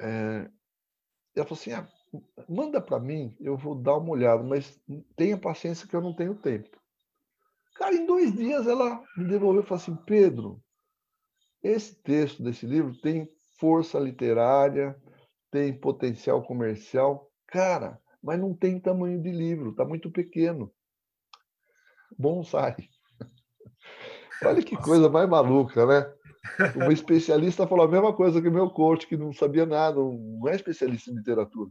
[0.00, 0.50] É,
[1.34, 1.86] ela falou assim: ah,
[2.48, 4.80] manda para mim, eu vou dar uma olhada, mas
[5.16, 6.79] tenha paciência que eu não tenho tempo.
[7.80, 10.62] Cara, em dois dias ela me devolveu e falou assim: Pedro,
[11.62, 13.26] esse texto desse livro tem
[13.58, 14.94] força literária,
[15.50, 20.70] tem potencial comercial, cara, mas não tem tamanho de livro, está muito pequeno.
[22.18, 22.76] Bonsai.
[24.44, 26.12] Olha que coisa mais maluca, né?
[26.76, 30.46] Uma especialista falou a mesma coisa que o meu coach, que não sabia nada, não
[30.48, 31.70] é especialista em literatura.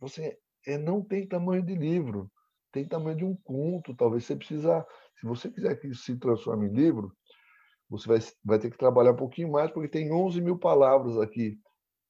[0.00, 2.30] Você é, não tem tamanho de livro,
[2.74, 3.94] tem tamanho de um conto.
[3.94, 4.84] Talvez você precisa,
[5.18, 7.12] se você quiser que isso se transforme em livro,
[7.88, 11.58] você vai, vai ter que trabalhar um pouquinho mais, porque tem 11 mil palavras aqui.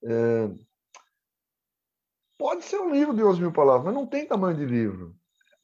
[0.05, 0.51] É,
[2.39, 5.15] pode ser um livro de 11 mil palavras, mas não tem tamanho de livro.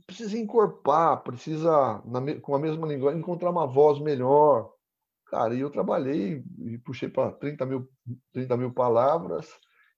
[0.06, 4.72] Precisa encorpar, precisa, na, com a mesma língua, encontrar uma voz melhor.
[5.26, 7.88] Cara, e eu trabalhei e puxei para 30 mil,
[8.32, 9.48] 30 mil palavras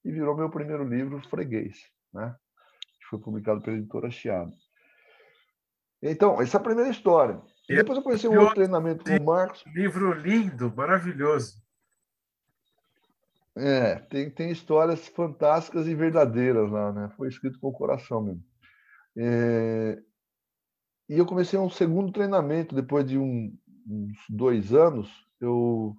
[0.04, 2.36] e virou meu primeiro livro, Freguês né?
[2.98, 4.52] que foi publicado pela editora Chiado.
[6.02, 7.40] Então, essa é a primeira história.
[7.68, 9.62] E depois eu conheci um outro treinamento com o Marcos.
[9.72, 11.62] Livro lindo, maravilhoso.
[13.56, 17.12] É, tem, tem histórias fantásticas e verdadeiras lá, né?
[17.16, 18.42] Foi escrito com o coração mesmo.
[19.16, 20.02] É,
[21.08, 23.54] e eu comecei um segundo treinamento depois de um,
[23.86, 25.10] uns dois anos.
[25.40, 25.94] Eu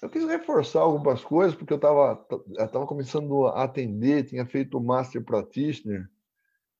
[0.00, 2.24] eu quis reforçar algumas coisas, porque eu estava
[2.56, 6.08] eu tava começando a atender, tinha feito o Master Practitioner.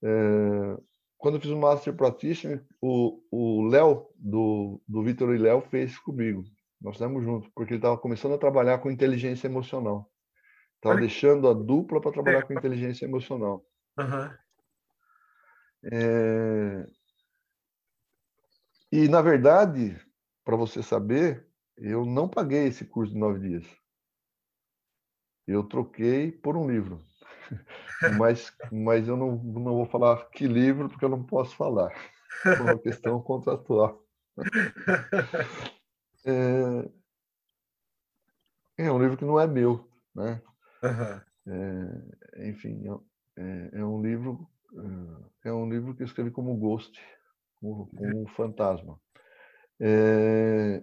[0.02, 0.76] É,
[1.18, 6.44] quando eu fiz o Master Practitioner, o Léo, do, do Vitor e Léo, fez comigo.
[6.80, 10.08] Nós fizemos juntos, porque ele estava começando a trabalhar com inteligência emocional.
[10.76, 13.66] Estava deixando a dupla para trabalhar com inteligência emocional.
[13.98, 14.30] Uhum.
[15.92, 16.86] É...
[18.92, 20.00] E, na verdade,
[20.44, 23.66] para você saber, eu não paguei esse curso de nove dias.
[25.48, 27.04] Eu troquei por um livro.
[28.18, 31.92] Mas, mas eu não, não vou falar que livro, porque eu não posso falar.
[32.44, 34.02] É uma questão contratual.
[36.26, 36.88] É,
[38.76, 40.42] é um livro que não é meu, né?
[41.46, 42.84] É, enfim,
[43.36, 44.46] é, é, um livro
[45.44, 47.00] é um livro que eu escrevi como ghost,
[47.60, 49.00] como, como um fantasma.
[49.80, 50.82] É,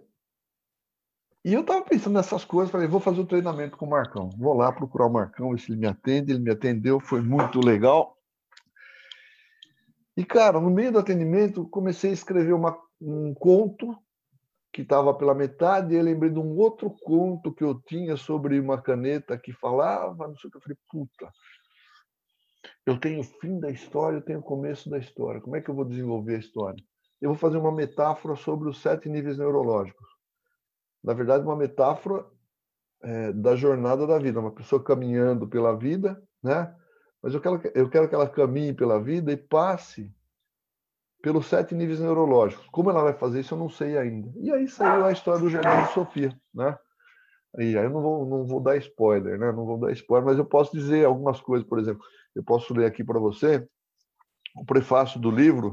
[1.45, 4.31] e eu estava pensando nessas coisas, falei, vou fazer o um treinamento com o Marcão.
[4.35, 6.31] Vou lá procurar o Marcão, ver se ele me atende.
[6.31, 8.17] Ele me atendeu, foi muito legal.
[10.17, 13.95] E, cara, no meio do atendimento, comecei a escrever uma, um conto
[14.73, 18.59] que estava pela metade, e eu lembrei de um outro conto que eu tinha sobre
[18.59, 20.57] uma caneta que falava, não sei o que.
[20.57, 21.31] Eu falei, puta,
[22.87, 25.39] eu tenho o fim da história, eu tenho o começo da história.
[25.39, 26.83] Como é que eu vou desenvolver a história?
[27.21, 30.14] Eu vou fazer uma metáfora sobre os sete níveis neurológicos
[31.05, 32.25] na verdade, uma metáfora
[33.03, 36.75] é, da jornada da vida, uma pessoa caminhando pela vida, né?
[37.21, 40.11] Mas eu quero, eu quero que ela caminhe pela vida e passe
[41.21, 42.67] pelos sete níveis neurológicos.
[42.71, 44.31] Como ela vai fazer isso, eu não sei ainda.
[44.35, 46.77] E aí saiu a história do Jardim de Sofia, né?
[47.59, 49.51] E aí eu não vou, não vou dar spoiler, né?
[49.51, 52.03] Não vou dar spoiler, mas eu posso dizer algumas coisas, por exemplo,
[52.35, 53.67] eu posso ler aqui para você
[54.55, 55.71] o prefácio do livro.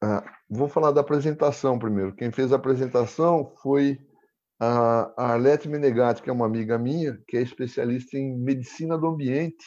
[0.00, 2.14] Ah, vou falar da apresentação primeiro.
[2.14, 3.98] Quem fez a apresentação foi
[4.60, 9.64] a Arlete Menegatti, que é uma amiga minha, que é especialista em medicina do ambiente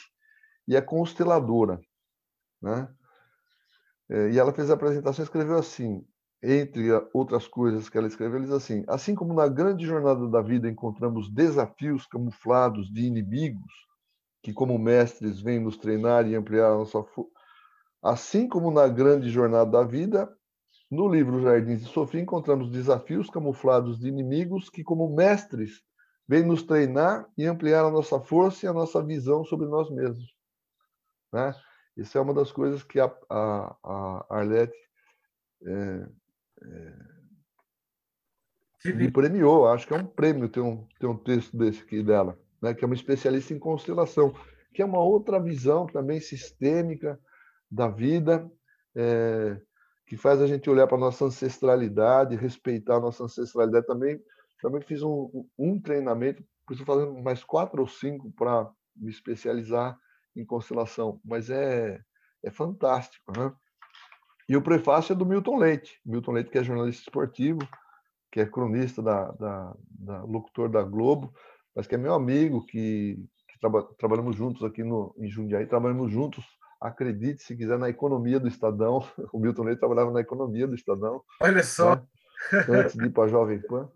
[0.68, 1.80] e é consteladora.
[2.62, 2.88] Né?
[4.10, 6.06] É, e ela fez a apresentação e escreveu assim:
[6.44, 10.42] entre outras coisas que ela escreveu, ele diz assim: assim como na grande jornada da
[10.42, 13.72] vida encontramos desafios camuflados de inimigos
[14.44, 17.04] que, como mestres, vêm nos treinar e ampliar a nossa
[18.04, 20.36] assim como na grande jornada da vida,
[20.92, 25.82] no livro Jardins de Sofia encontramos desafios camuflados de inimigos que, como mestres,
[26.28, 30.36] vêm nos treinar e ampliar a nossa força e a nossa visão sobre nós mesmos.
[31.32, 31.56] Né?
[31.96, 34.78] Isso é uma das coisas que a, a, a Arlete
[35.66, 36.10] é,
[38.86, 39.68] é, me premiou.
[39.68, 42.74] Acho que é um prêmio ter um, ter um texto desse aqui dela, né?
[42.74, 44.36] que é uma especialista em constelação,
[44.74, 47.18] que é uma outra visão também sistêmica
[47.70, 48.52] da vida,
[48.94, 49.58] é,
[50.12, 53.88] que faz a gente olhar para nossa ancestralidade, respeitar a nossa ancestralidade.
[53.88, 54.22] Também,
[54.62, 59.98] também fiz um, um treinamento, estou fazendo mais quatro ou cinco para me especializar
[60.36, 61.98] em constelação, mas é,
[62.44, 63.32] é fantástico.
[63.40, 63.54] Né?
[64.50, 65.98] E o prefácio é do Milton Leite.
[66.06, 67.62] Milton Leite, que é jornalista esportivo,
[68.34, 71.34] que é cronista, da, da, da locutor da Globo,
[71.74, 73.16] mas que é meu amigo, que,
[73.48, 76.44] que traba, trabalhamos juntos aqui no, em Jundiaí, trabalhamos juntos,
[76.82, 79.06] acredite se quiser, na economia do Estadão.
[79.32, 81.22] O Milton Leite trabalhava na economia do Estadão.
[81.40, 81.96] Olha só!
[81.96, 82.04] Né?
[82.70, 83.88] Antes de ir para a Jovem Pan.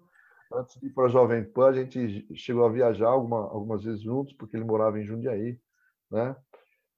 [0.53, 4.01] Antes de ir para a Jovem Pan, a gente chegou a viajar alguma, algumas vezes
[4.01, 5.59] juntos, porque ele morava em Jundiaí.
[6.11, 6.35] Né?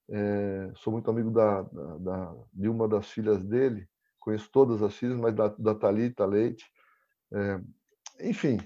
[0.10, 3.88] É, sou muito amigo da, da, da, de uma das filhas dele,
[4.20, 6.66] conheço todas as filhas, mas da, da Thalita Leite.
[7.34, 7.60] É,
[8.22, 8.58] enfim,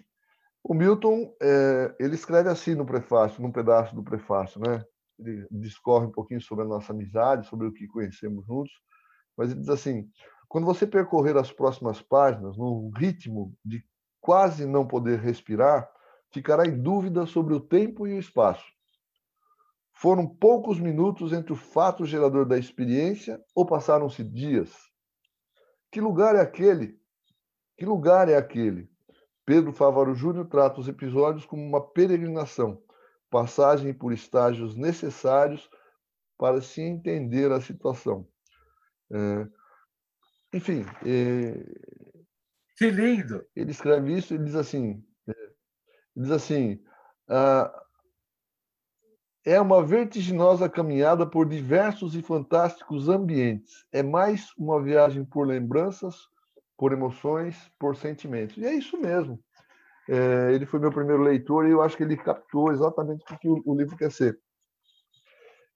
[0.63, 4.84] o Milton é, ele escreve assim no prefácio, num pedaço do prefácio, né?
[5.22, 8.74] Ele discorre um pouquinho sobre a nossa amizade, sobre o que conhecemos juntos,
[9.38, 10.09] mas ele diz assim:
[10.47, 13.84] quando você percorrer as próximas páginas num ritmo de
[14.19, 15.89] quase não poder respirar,
[16.32, 18.65] ficará em dúvida sobre o tempo e o espaço.
[19.93, 24.74] Foram poucos minutos entre o fato gerador da experiência ou passaram-se dias?
[25.91, 26.99] Que lugar é aquele?
[27.78, 28.89] Que lugar é aquele?
[29.45, 32.82] Pedro Fávaro Júnior trata os episódios como uma peregrinação,
[33.32, 35.67] passagem por estágios necessários
[36.38, 38.27] para se entender a situação.
[39.11, 39.47] É,
[40.53, 40.86] enfim.
[41.05, 41.53] É,
[42.77, 43.43] que lindo!
[43.55, 45.34] Ele escreve isso e diz assim: é,
[46.15, 46.84] diz assim,
[47.29, 47.71] ah,
[49.45, 53.86] é uma vertiginosa caminhada por diversos e fantásticos ambientes.
[53.91, 56.15] É mais uma viagem por lembranças,
[56.77, 58.57] por emoções, por sentimentos.
[58.57, 59.43] E é isso mesmo.
[60.12, 63.47] É, ele foi meu primeiro leitor e eu acho que ele captou exatamente o que
[63.47, 64.38] o, o livro quer ser.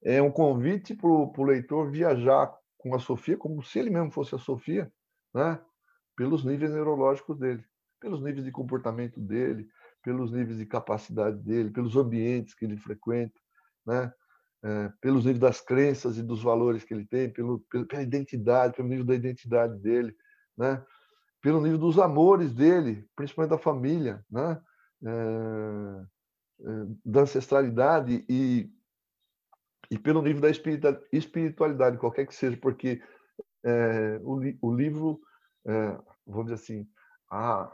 [0.04, 4.36] É um convite para o leitor viajar com a Sofia, como se ele mesmo fosse
[4.36, 4.92] a Sofia,
[5.34, 5.58] né?
[6.18, 7.64] pelos níveis neurológicos dele,
[8.00, 9.70] pelos níveis de comportamento dele,
[10.04, 13.40] pelos níveis de capacidade dele, pelos ambientes que ele frequenta
[13.86, 14.12] né?
[14.64, 18.88] É, pelos níveis das crenças e dos valores que ele tem, pelo, pela identidade, pelo
[18.88, 20.16] nível da identidade dele,
[20.58, 20.84] né?
[21.46, 24.60] Pelo nível dos amores dele, principalmente da família, né?
[25.06, 26.06] É,
[26.68, 28.68] é, da ancestralidade e,
[29.91, 30.50] e pelo nível da
[31.14, 33.00] espiritualidade, qualquer que seja, porque
[33.64, 35.22] é, o, o, livro,
[35.68, 36.89] é, vamos dizer assim,
[37.30, 37.66] a,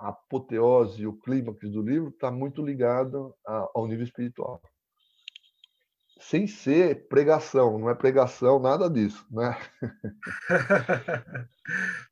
[0.00, 4.60] a apoteose, o clímax do livro está muito ligado a, ao nível espiritual
[6.20, 9.56] sem ser pregação, não é pregação, nada disso, né?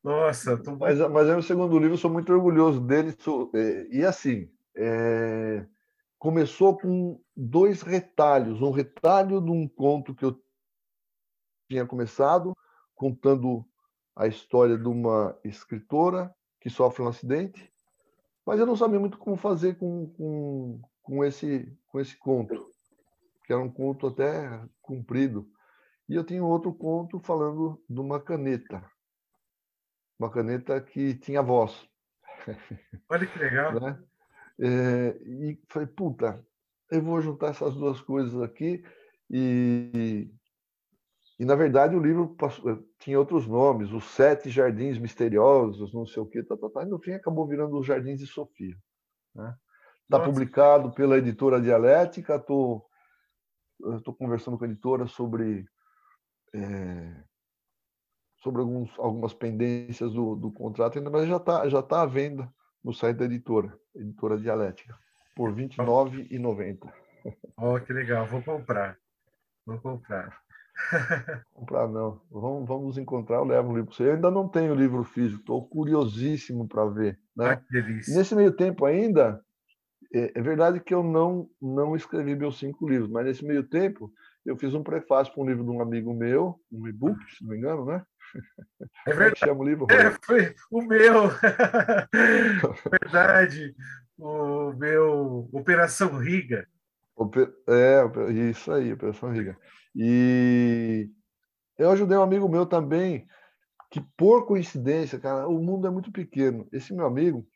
[0.02, 0.76] Nossa, tô...
[0.76, 3.14] mas, mas é o segundo livro, sou muito orgulhoso dele.
[3.18, 5.66] Sou, é, e assim, é,
[6.18, 8.62] começou com dois retalhos.
[8.62, 10.40] Um retalho de um conto que eu
[11.68, 12.56] tinha começado,
[12.94, 13.62] contando
[14.16, 17.70] a história de uma escritora que sofre um acidente,
[18.44, 22.72] mas eu não sabia muito como fazer com, com, com, esse, com esse conto
[23.49, 25.51] que era um conto até comprido.
[26.07, 28.84] E eu tinha outro conto falando de uma caneta.
[30.18, 31.88] Uma caneta que tinha voz.
[33.09, 33.80] Olha que legal.
[33.80, 34.05] né?
[34.61, 36.46] É, e falei, puta,
[36.90, 38.84] eu vou juntar essas duas coisas aqui.
[39.30, 40.30] E,
[41.38, 46.05] e na verdade, o livro passou, eh, tinha outros nomes, os Sete Jardins Misteriosos, não
[46.05, 48.76] sei o quê, tá, tá, tá, e no fim acabou virando os Jardins de Sofia.
[49.34, 49.57] Está né?
[50.11, 52.88] Tá publicado pela editora Dialética, estou
[53.97, 55.66] estou conversando com a editora sobre
[56.55, 57.24] é,
[58.39, 62.49] sobre alguns, algumas pendências do, do contrato, ainda, mas já está já tá à venda
[62.83, 64.97] no site da editora, editora Dialética,
[65.35, 66.93] por R$ 29,90.
[67.57, 68.97] Oh, que legal, vou comprar.
[69.66, 70.41] Vou comprar.
[71.53, 72.20] comprar não.
[72.31, 74.05] Vamos, vamos nos encontrar, eu levo o livro para você.
[74.05, 77.18] Eu ainda não tenho o livro físico, estou curiosíssimo para ver.
[77.37, 77.53] Né?
[77.53, 77.62] Ah,
[78.09, 79.45] Nesse meio tempo ainda,
[80.12, 84.11] é, é, verdade que eu não não escrevi meus cinco livros, mas nesse meio tempo
[84.44, 87.50] eu fiz um prefácio para um livro de um amigo meu, um e-book, se não
[87.50, 88.02] me engano, né?
[89.06, 89.40] É verdade.
[89.40, 91.28] Chama o livro, é, foi o meu.
[92.90, 93.74] verdade.
[94.18, 96.66] O meu Operação Riga.
[97.68, 98.02] É,
[98.50, 99.56] isso aí, Operação Riga.
[99.94, 101.11] E
[101.78, 103.26] eu ajudei um amigo meu também,
[103.90, 106.66] que por coincidência, cara, o mundo é muito pequeno.
[106.72, 107.46] Esse meu amigo,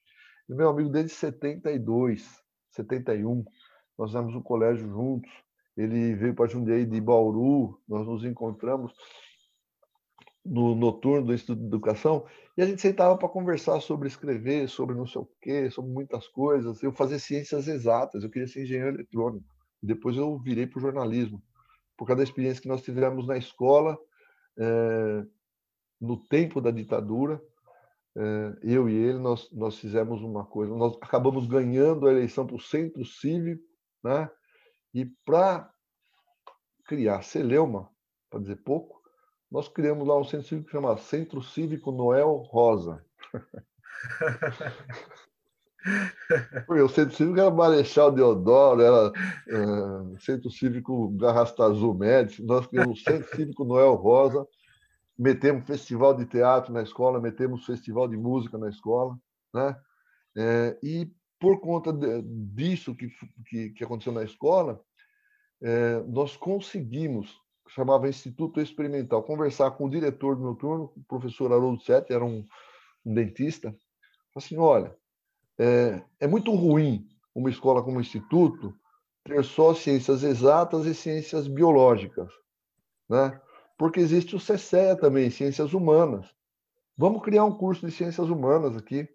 [0.49, 2.42] meu amigo desde 72,
[2.75, 3.45] 71,
[3.99, 5.31] nós fizemos um colégio juntos.
[5.77, 8.93] Ele veio para Jundiaí de Bauru, nós nos encontramos
[10.45, 14.95] no noturno do Instituto de Educação e a gente sentava para conversar sobre escrever, sobre
[14.95, 16.83] não sei o quê, sobre muitas coisas.
[16.83, 19.47] Eu fazia ciências exatas, eu queria ser engenheiro eletrônico.
[19.83, 21.43] Depois eu virei para o jornalismo,
[21.97, 23.99] por causa da experiência que nós tivemos na escola,
[24.59, 25.25] é,
[26.01, 27.41] no tempo da ditadura.
[28.17, 32.57] É, eu e ele, nós, nós fizemos uma coisa, nós acabamos ganhando a eleição para
[32.57, 33.63] o Centro Cívico,
[34.05, 34.29] né?
[34.93, 35.71] e para
[36.85, 37.89] criar Celeuma,
[38.29, 39.01] para dizer pouco,
[39.51, 43.05] nós criamos lá um centro cívico que chama Centro Cívico Noel Rosa.
[46.67, 53.01] Porque o Centro Cívico era Marechal Deodoro, era uh, Centro Cívico Garrastazu Médici, nós criamos
[53.01, 54.47] o Centro Cívico Noel Rosa,
[55.19, 59.17] metemos festival de teatro na escola, metemos festival de música na escola,
[59.55, 59.77] né?
[60.37, 63.09] É, e por conta de, disso que,
[63.47, 64.81] que, que, aconteceu na escola,
[65.61, 71.53] é, nós conseguimos chamava Instituto Experimental, conversar com o diretor do meu turno, o professor
[71.53, 72.47] Haroldo Sete, era um,
[73.05, 73.75] um dentista,
[74.37, 74.95] assim, olha,
[75.59, 78.75] é, é, muito ruim uma escola como Instituto
[79.25, 82.31] ter só ciências exatas e ciências biológicas,
[83.09, 83.41] né?
[83.79, 86.27] Porque existe o CCEA também, ciências humanas.
[86.97, 89.09] Vamos criar um curso de ciências humanas aqui.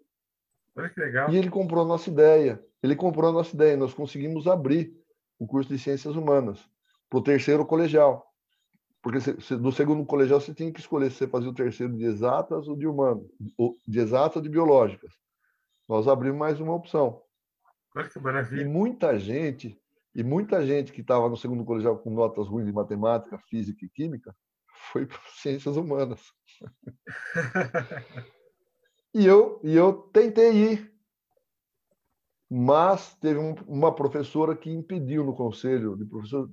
[0.76, 1.30] Olha que legal.
[1.30, 2.64] E ele comprou a nossa ideia.
[2.82, 3.76] Ele comprou a nossa ideia.
[3.76, 4.96] Nós conseguimos abrir
[5.38, 6.60] o curso de ciências humanas
[7.08, 8.28] para o terceiro colegial.
[9.00, 9.18] Porque
[9.56, 12.76] do segundo colegial você tinha que escolher se você fazia o terceiro de exatas ou
[12.76, 13.24] de humanas,
[13.86, 15.12] de exatas ou de biológicas.
[15.88, 17.22] Nós abrimos mais uma opção.
[17.94, 18.62] Olha que maravilha.
[18.62, 19.80] E muita gente,
[20.14, 23.88] e muita gente que estava no segundo colegial com notas ruins de matemática, física e
[23.88, 24.34] química,
[24.92, 26.20] foi para ciências humanas.
[29.14, 30.92] e eu, e eu tentei ir,
[32.50, 36.50] mas teve um, uma professora que impediu no conselho de professor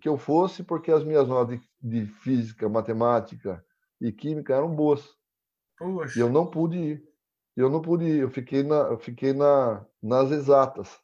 [0.00, 3.64] que eu fosse porque as minhas notas de, física, matemática
[4.00, 5.16] e química eram boas.
[5.78, 6.18] Poxa.
[6.18, 7.04] E eu não pude ir.
[7.56, 8.20] Eu não pude ir.
[8.20, 11.00] Eu fiquei, na, eu fiquei na, nas exatas.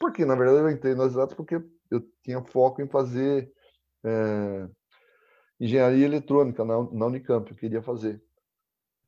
[0.00, 1.56] Porque, na verdade, eu entrei nas exatas porque
[1.90, 3.52] eu tinha foco em fazer
[4.04, 4.68] é,
[5.60, 7.50] engenharia eletrônica na, na Unicamp.
[7.50, 8.22] Eu queria fazer.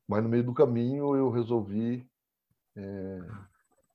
[0.07, 2.05] Mas no meio do caminho eu resolvi
[2.75, 3.19] é,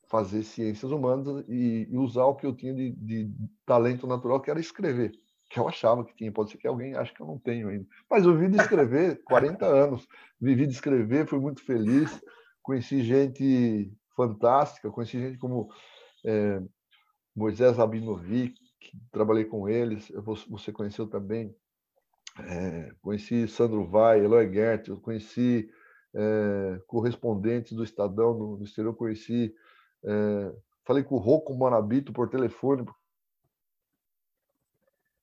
[0.09, 3.31] fazer ciências humanas e, e, usar o que eu tinha de, de
[3.65, 5.13] talento natural, que era escrever
[5.49, 6.33] que eu achava que tinha.
[6.33, 7.87] Pode ser que alguém ache que eu não tenho ainda.
[8.11, 10.07] Mas eu vivi de escrever 40 anos.
[10.41, 12.21] Vivi de escrever, fui muito feliz.
[12.63, 15.69] Conheci gente fantástica, conheci gente como
[16.25, 16.61] é,
[17.35, 18.55] Moisés Rabinovic,
[19.13, 20.11] trabalhei com eles,
[20.49, 21.55] você conheceu também.
[22.41, 25.70] É, conheci Sandro Vai, Eloy Gert, eu conheci
[26.14, 29.55] é, correspondentes do Estadão no, no exterior, conheci.
[30.05, 32.87] É, falei com o Rocco Monabito por telefone,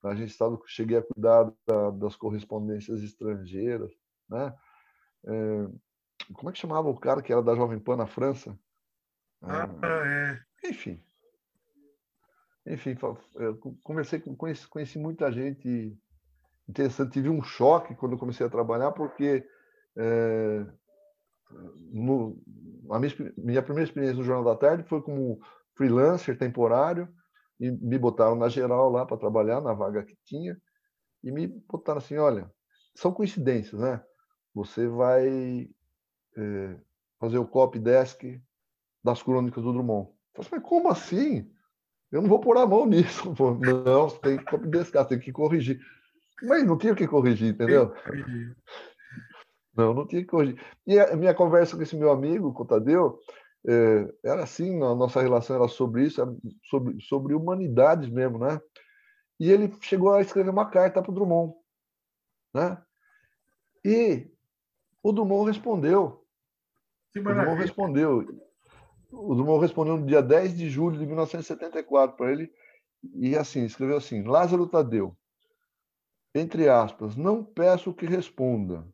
[0.03, 3.91] a gente estava, cheguei a cuidar da, das correspondências estrangeiras,
[4.30, 4.53] né?
[5.26, 5.68] É,
[6.34, 8.57] como é que chamava o cara que era da Jovem Pan na França?
[9.41, 10.70] Ah, ah é.
[10.70, 11.01] Enfim.
[12.66, 12.95] Enfim,
[13.82, 15.97] conversei com, conheci, conheci muita gente
[16.68, 17.14] interessante.
[17.14, 19.45] Tive um choque quando comecei a trabalhar, porque
[19.95, 20.66] é,
[21.91, 22.41] no,
[22.89, 25.39] a minha, minha primeira experiência no Jornal da Tarde foi como
[25.76, 27.07] freelancer temporário,
[27.59, 30.57] e me botaram na geral lá para trabalhar na vaga que tinha
[31.24, 32.51] e me botaram assim, olha,
[32.95, 34.03] são coincidências, né?
[34.53, 35.70] Você vai
[36.38, 36.76] é,
[37.20, 38.41] fazer o copy desk
[39.03, 40.09] das crônicas do Drummond.
[40.36, 41.49] Eu falei, mas como assim?
[42.11, 43.34] Eu não vou pôr a mão nisso.
[43.86, 45.80] Não, você tem que copy desk, tem que corrigir.
[46.42, 47.94] Mas não tinha o que corrigir, entendeu?
[49.76, 50.62] Não, não tinha que corrigir.
[50.86, 53.20] E a minha conversa com esse meu amigo, com o Tadeu,
[53.68, 56.22] é, era assim, a nossa relação era sobre isso,
[56.70, 58.62] sobre, sobre humanidades mesmo, né?
[59.40, 61.54] E ele chegou a escrever uma carta para o Drummond,
[62.54, 62.82] né?
[63.84, 64.30] E
[65.02, 66.26] o Drummond respondeu.
[67.16, 68.44] o Drummond respondeu.
[69.12, 72.52] O Drummond respondeu no dia 10 de julho de 1974 para ele,
[73.16, 75.16] e assim, escreveu assim: Lázaro Tadeu,
[76.34, 78.88] entre aspas, não peço que responda,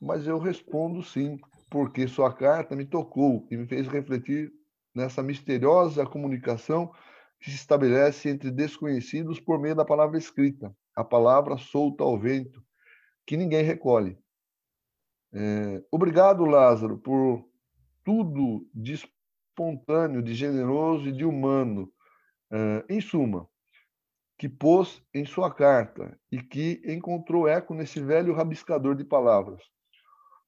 [0.00, 1.38] mas eu respondo sim
[1.70, 4.52] porque sua carta me tocou e me fez refletir
[4.94, 6.92] nessa misteriosa comunicação
[7.40, 12.64] que se estabelece entre desconhecidos por meio da palavra escrita, a palavra solta ao vento,
[13.26, 14.16] que ninguém recolhe.
[15.32, 17.44] É, obrigado, Lázaro, por
[18.04, 21.92] tudo de espontâneo, de generoso e de humano.
[22.52, 23.48] É, em suma,
[24.44, 29.62] que pôs em sua carta e que encontrou eco nesse velho rabiscador de palavras.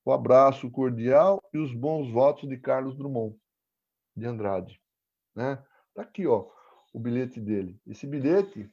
[0.04, 3.34] O abraço cordial e os bons votos de Carlos Drummond
[4.14, 4.78] de Andrade.
[5.34, 5.56] Né?
[5.94, 6.46] Tá aqui, ó,
[6.92, 7.80] o bilhete dele.
[7.86, 8.70] Esse bilhete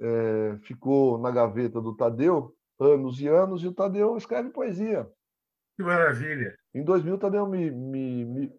[0.00, 5.06] é, ficou na gaveta do Tadeu anos e anos e o Tadeu escreve poesia.
[5.76, 6.56] Que maravilha!
[6.72, 8.52] Em 2000, o Tadeu me, me, me,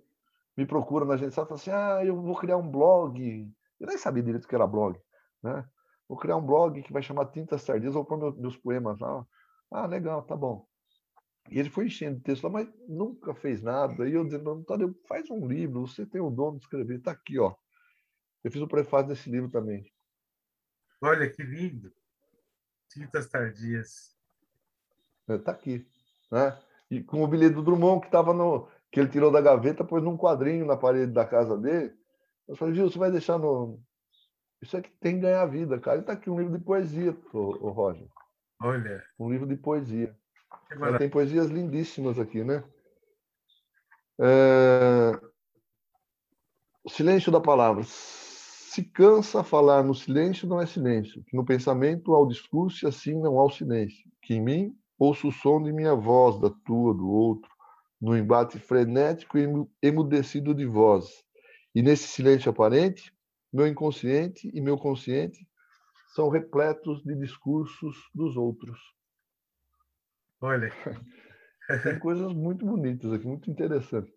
[0.55, 3.51] me procura na gente e fala assim: ah, eu vou criar um blog.
[3.79, 4.99] Eu nem sabia direito o que era blog,
[5.41, 5.67] né?
[6.07, 9.25] Vou criar um blog que vai chamar Tintas Tardias, vou pôr meus, meus poemas lá.
[9.71, 10.67] Ah, legal, tá bom.
[11.49, 14.07] E ele foi enchendo de texto lá, mas nunca fez nada.
[14.07, 16.97] E eu dizendo, Tadeu, faz um livro, você tem o dom de escrever.
[16.97, 17.55] Está aqui, ó.
[18.43, 19.91] Eu fiz o prefácio desse livro também.
[21.01, 21.91] Olha que lindo.
[22.89, 24.15] Tintas Tardias.
[25.27, 25.87] Está é, aqui.
[26.31, 26.57] Né?
[26.89, 28.67] E com o bilhete do Drummond, que estava no.
[28.91, 31.93] que ele tirou da gaveta, pôs num quadrinho na parede da casa dele.
[32.47, 33.79] Eu falei, Gil, você vai deixar no,
[34.61, 35.99] isso aqui tem que ganhar vida, cara.
[35.99, 38.07] Está aqui um livro de poesia, o, o Roger.
[38.61, 39.03] Olha.
[39.19, 40.15] Um livro de poesia.
[40.97, 42.63] Tem poesias lindíssimas aqui, né?
[44.19, 45.11] É...
[46.83, 47.83] O silêncio da palavra.
[47.85, 51.23] Se cansa falar no silêncio, não é silêncio.
[51.25, 54.09] Que no pensamento há o discurso e assim não há o silêncio.
[54.21, 57.49] Que em mim ouço o som de minha voz, da tua, do outro,
[58.01, 59.47] no embate frenético e
[59.81, 61.23] emudecido de voz.
[61.73, 63.14] E nesse silêncio aparente,
[63.55, 65.47] meu inconsciente e meu consciente
[66.13, 68.77] são repletos de discursos dos outros.
[70.41, 70.69] Olha.
[71.83, 74.13] Tem coisas muito bonitas aqui, muito interessantes.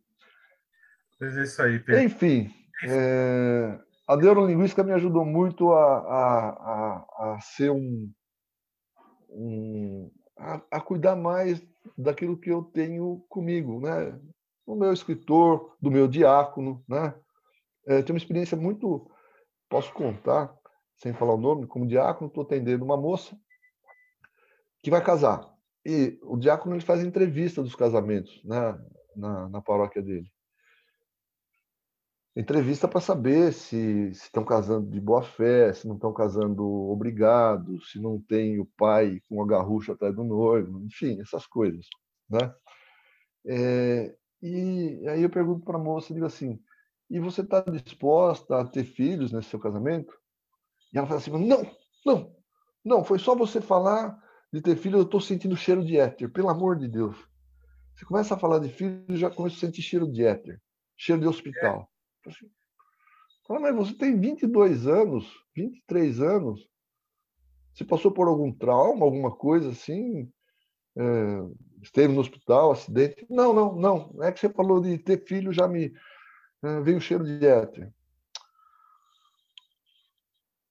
[1.20, 2.02] Mas é isso aí, Pedro.
[2.02, 2.50] Enfim,
[2.84, 8.12] é, a neurolinguística me ajudou muito a, a, a, a ser um.
[9.30, 11.64] um a, a, cuidar mais
[11.96, 14.18] daquilo que eu tenho comigo, né?
[14.66, 17.14] Do meu escritor, do meu diácono, né?
[17.86, 19.10] É, tenho uma experiência muito
[19.68, 20.54] posso contar,
[20.96, 23.38] sem falar o nome, como diácono, estou atendendo uma moça
[24.82, 25.48] que vai casar.
[25.84, 28.78] E o diácono ele faz entrevista dos casamentos né,
[29.16, 30.30] na, na paróquia dele.
[32.36, 38.00] Entrevista para saber se estão casando de boa fé, se não estão casando obrigados, se
[38.00, 41.86] não tem o pai com a garrucha atrás do noivo, enfim, essas coisas.
[42.30, 42.54] Né?
[43.44, 46.60] É, e aí eu pergunto para a moça, digo assim,
[47.10, 50.12] e você está disposta a ter filhos nesse seu casamento?
[50.92, 51.70] E ela fala assim: não,
[52.04, 52.36] não,
[52.84, 54.18] não, foi só você falar
[54.52, 57.16] de ter filho, eu estou sentindo cheiro de éter, pelo amor de Deus.
[57.94, 60.60] Você começa a falar de filho, já começa a sentir cheiro de éter,
[60.96, 61.90] cheiro de hospital.
[62.26, 62.30] É.
[63.46, 66.68] Fala, mas você tem 22 anos, 23 anos,
[67.72, 70.30] você passou por algum trauma, alguma coisa assim?
[70.96, 71.02] É,
[71.82, 73.24] esteve no hospital, acidente?
[73.30, 74.22] Não, não, não.
[74.22, 75.92] É que você falou de ter filho, já me,
[76.62, 77.92] ah, veio o cheiro de éter.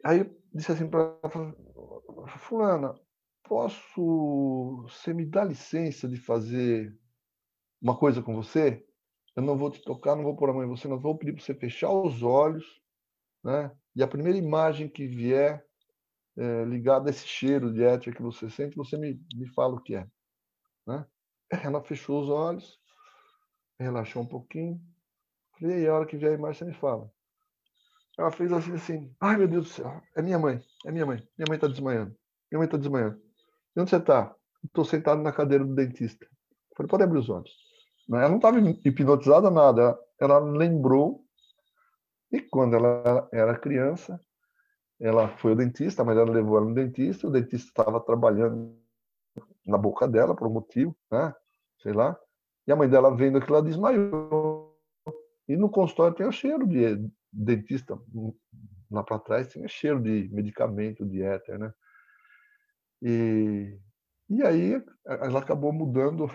[0.03, 1.17] Aí eu disse assim para
[2.39, 2.93] fulana,
[3.43, 6.97] posso, você me dá licença de fazer
[7.81, 8.85] uma coisa com você?
[9.35, 11.33] Eu não vou te tocar, não vou pôr a mão em você, não vou pedir
[11.33, 12.81] para você fechar os olhos,
[13.43, 13.71] né?
[13.95, 15.65] E a primeira imagem que vier
[16.37, 19.81] é, ligada a esse cheiro de éter que você sente, você me, me fala o
[19.81, 20.07] que é.
[20.85, 21.05] Né?
[21.63, 22.79] Ela fechou os olhos,
[23.79, 24.81] relaxou um pouquinho,
[25.59, 27.09] Falei, e a hora que vier a imagem, você me fala.
[28.17, 31.17] Ela fez assim, assim, ai meu Deus do céu, é minha mãe, é minha mãe.
[31.37, 32.15] Minha mãe está desmanhando.
[32.51, 33.21] Minha mãe está desmanhando.
[33.75, 34.35] E onde você está?
[34.63, 36.27] Estou sentado na cadeira do dentista.
[36.75, 37.51] Falei, pode abrir os olhos.
[38.09, 39.97] Ela não estava hipnotizada, nada.
[40.19, 41.23] Ela lembrou.
[42.31, 44.19] E quando ela era criança,
[44.99, 47.27] ela foi ao dentista, mas ela levou ela no dentista.
[47.27, 48.75] O dentista estava trabalhando
[49.65, 51.33] na boca dela por um motivo, né?
[51.81, 52.17] Sei lá.
[52.65, 54.56] E a mãe dela vendo aquilo, ela desmaiou.
[55.47, 57.97] E no consultório tem o cheiro de dentista
[58.91, 61.73] lá para trás, o cheiro de medicamento, de éter, né?
[63.01, 63.77] E,
[64.29, 66.29] e aí ela acabou mudando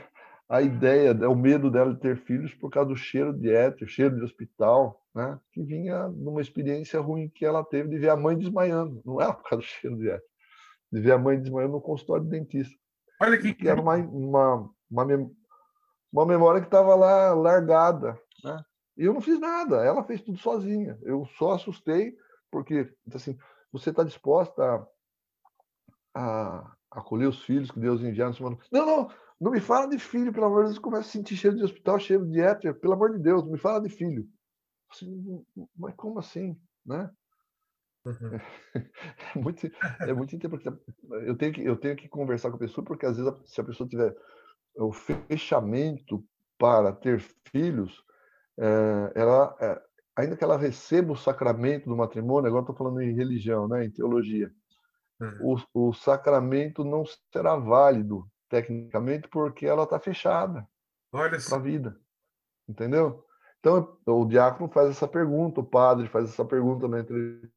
[0.48, 4.16] a ideia, o medo dela de ter filhos por causa do cheiro de éter, cheiro
[4.16, 5.38] de hospital, né?
[5.52, 9.02] Que vinha numa experiência ruim que ela teve de ver a mãe desmaiando.
[9.04, 10.28] Não era por causa do cheiro de éter,
[10.92, 12.76] de ver a mãe desmaiando no consultório de dentista.
[13.20, 15.30] Olha que, que era uma, uma, uma,
[16.12, 18.18] uma memória que estava lá largada?
[19.02, 20.96] E eu não fiz nada, ela fez tudo sozinha.
[21.02, 22.16] Eu só assustei,
[22.52, 23.36] porque assim,
[23.72, 24.86] você está disposta a,
[26.14, 28.56] a acolher os filhos que Deus enviar no semana.
[28.70, 29.08] Não, não,
[29.40, 30.78] não me fala de filho, pelo amor de Deus.
[30.78, 33.58] Começa a sentir cheiro de hospital, cheiro de éter, pelo amor de Deus, não me
[33.58, 34.24] fala de filho.
[34.88, 35.44] Assim,
[35.76, 36.56] mas como assim?
[36.86, 37.10] Né?
[38.04, 38.38] Uhum.
[39.34, 39.66] É, muito,
[40.00, 40.80] é muito interpretativo.
[41.26, 43.64] Eu tenho, que, eu tenho que conversar com a pessoa, porque às vezes, se a
[43.64, 44.14] pessoa tiver
[44.76, 46.24] o fechamento
[46.56, 48.04] para ter filhos,
[49.14, 49.82] ela, é,
[50.16, 53.90] ainda que ela receba o sacramento do matrimônio, agora estou falando em religião, né, em
[53.90, 54.52] teologia,
[55.20, 55.56] uhum.
[55.74, 60.66] o, o sacramento não será válido tecnicamente porque ela está fechada
[61.10, 61.98] para a vida,
[62.68, 63.24] entendeu?
[63.58, 67.50] Então o diácono faz essa pergunta, o padre faz essa pergunta na entrevista,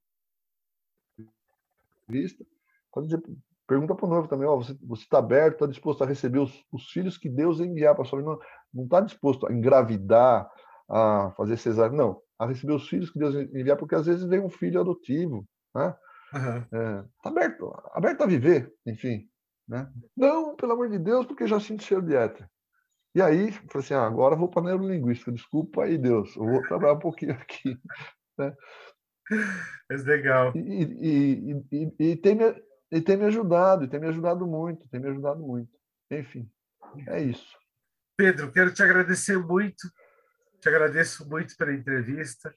[2.91, 3.21] pode dizer,
[3.67, 6.87] Pergunta para o noivo também, ó, você está aberto, está disposto a receber os, os
[6.91, 8.37] filhos que Deus enviar para sua vida?
[8.71, 10.47] Não está disposto a engravidar,
[10.89, 12.21] a fazer cesárea, não.
[12.37, 15.95] A receber os filhos que Deus enviar, porque às vezes vem um filho adotivo, né?
[16.33, 16.79] Uhum.
[16.79, 19.29] É, tá aberto, aberto a viver, enfim.
[19.67, 19.89] Né?
[20.15, 22.47] Não, pelo amor de Deus, porque já sinto cheiro de éter.
[23.15, 26.61] E aí, falei assim, ah, agora vou para a neurolinguística, desculpa aí, Deus, eu vou
[26.63, 27.79] trabalhar um pouquinho aqui.
[28.37, 28.53] Né?
[29.89, 30.51] É legal.
[30.55, 32.37] E, e, e, e, tem,
[32.91, 35.71] e tem me ajudado, e tem me ajudado muito, tem me ajudado muito.
[36.11, 36.49] Enfim,
[37.07, 37.57] é isso.
[38.17, 39.89] Pedro, quero te agradecer muito,
[40.65, 42.51] te agradeço muito pela entrevista.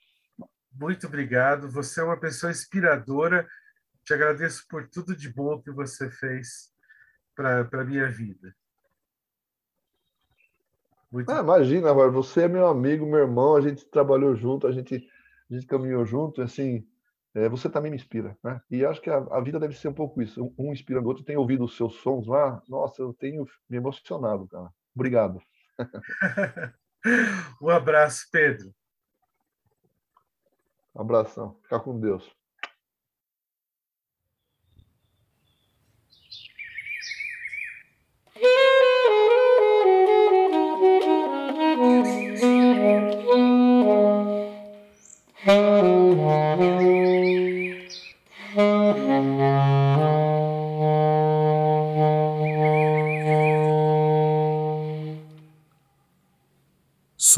[0.73, 1.71] Muito obrigado.
[1.71, 3.47] Você é uma pessoa inspiradora.
[4.03, 6.73] Te agradeço por tudo de bom que você fez
[7.37, 8.57] para a minha vida.
[11.13, 11.31] Muito...
[11.31, 15.07] Ah, imagina, agora você é meu amigo, meu irmão, a gente trabalhou junto, a gente,
[15.51, 16.89] a gente caminhou junto, assim,
[17.35, 18.59] é, você também me inspira, né?
[18.71, 21.09] E acho que a, a, vida deve ser um pouco isso, um, um inspirando o
[21.11, 21.25] outro.
[21.25, 24.71] Tem ouvido os seus sons lá, nossa, eu tenho me emocionado, cara.
[24.95, 25.43] Obrigado.
[27.61, 28.75] um abraço, Pedro.
[30.95, 31.59] Um abração.
[31.63, 32.38] Fica com Deus.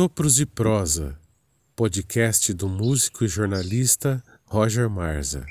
[0.00, 1.14] Sopros de Prosa,
[1.76, 5.44] podcast do músico e jornalista Roger Marza.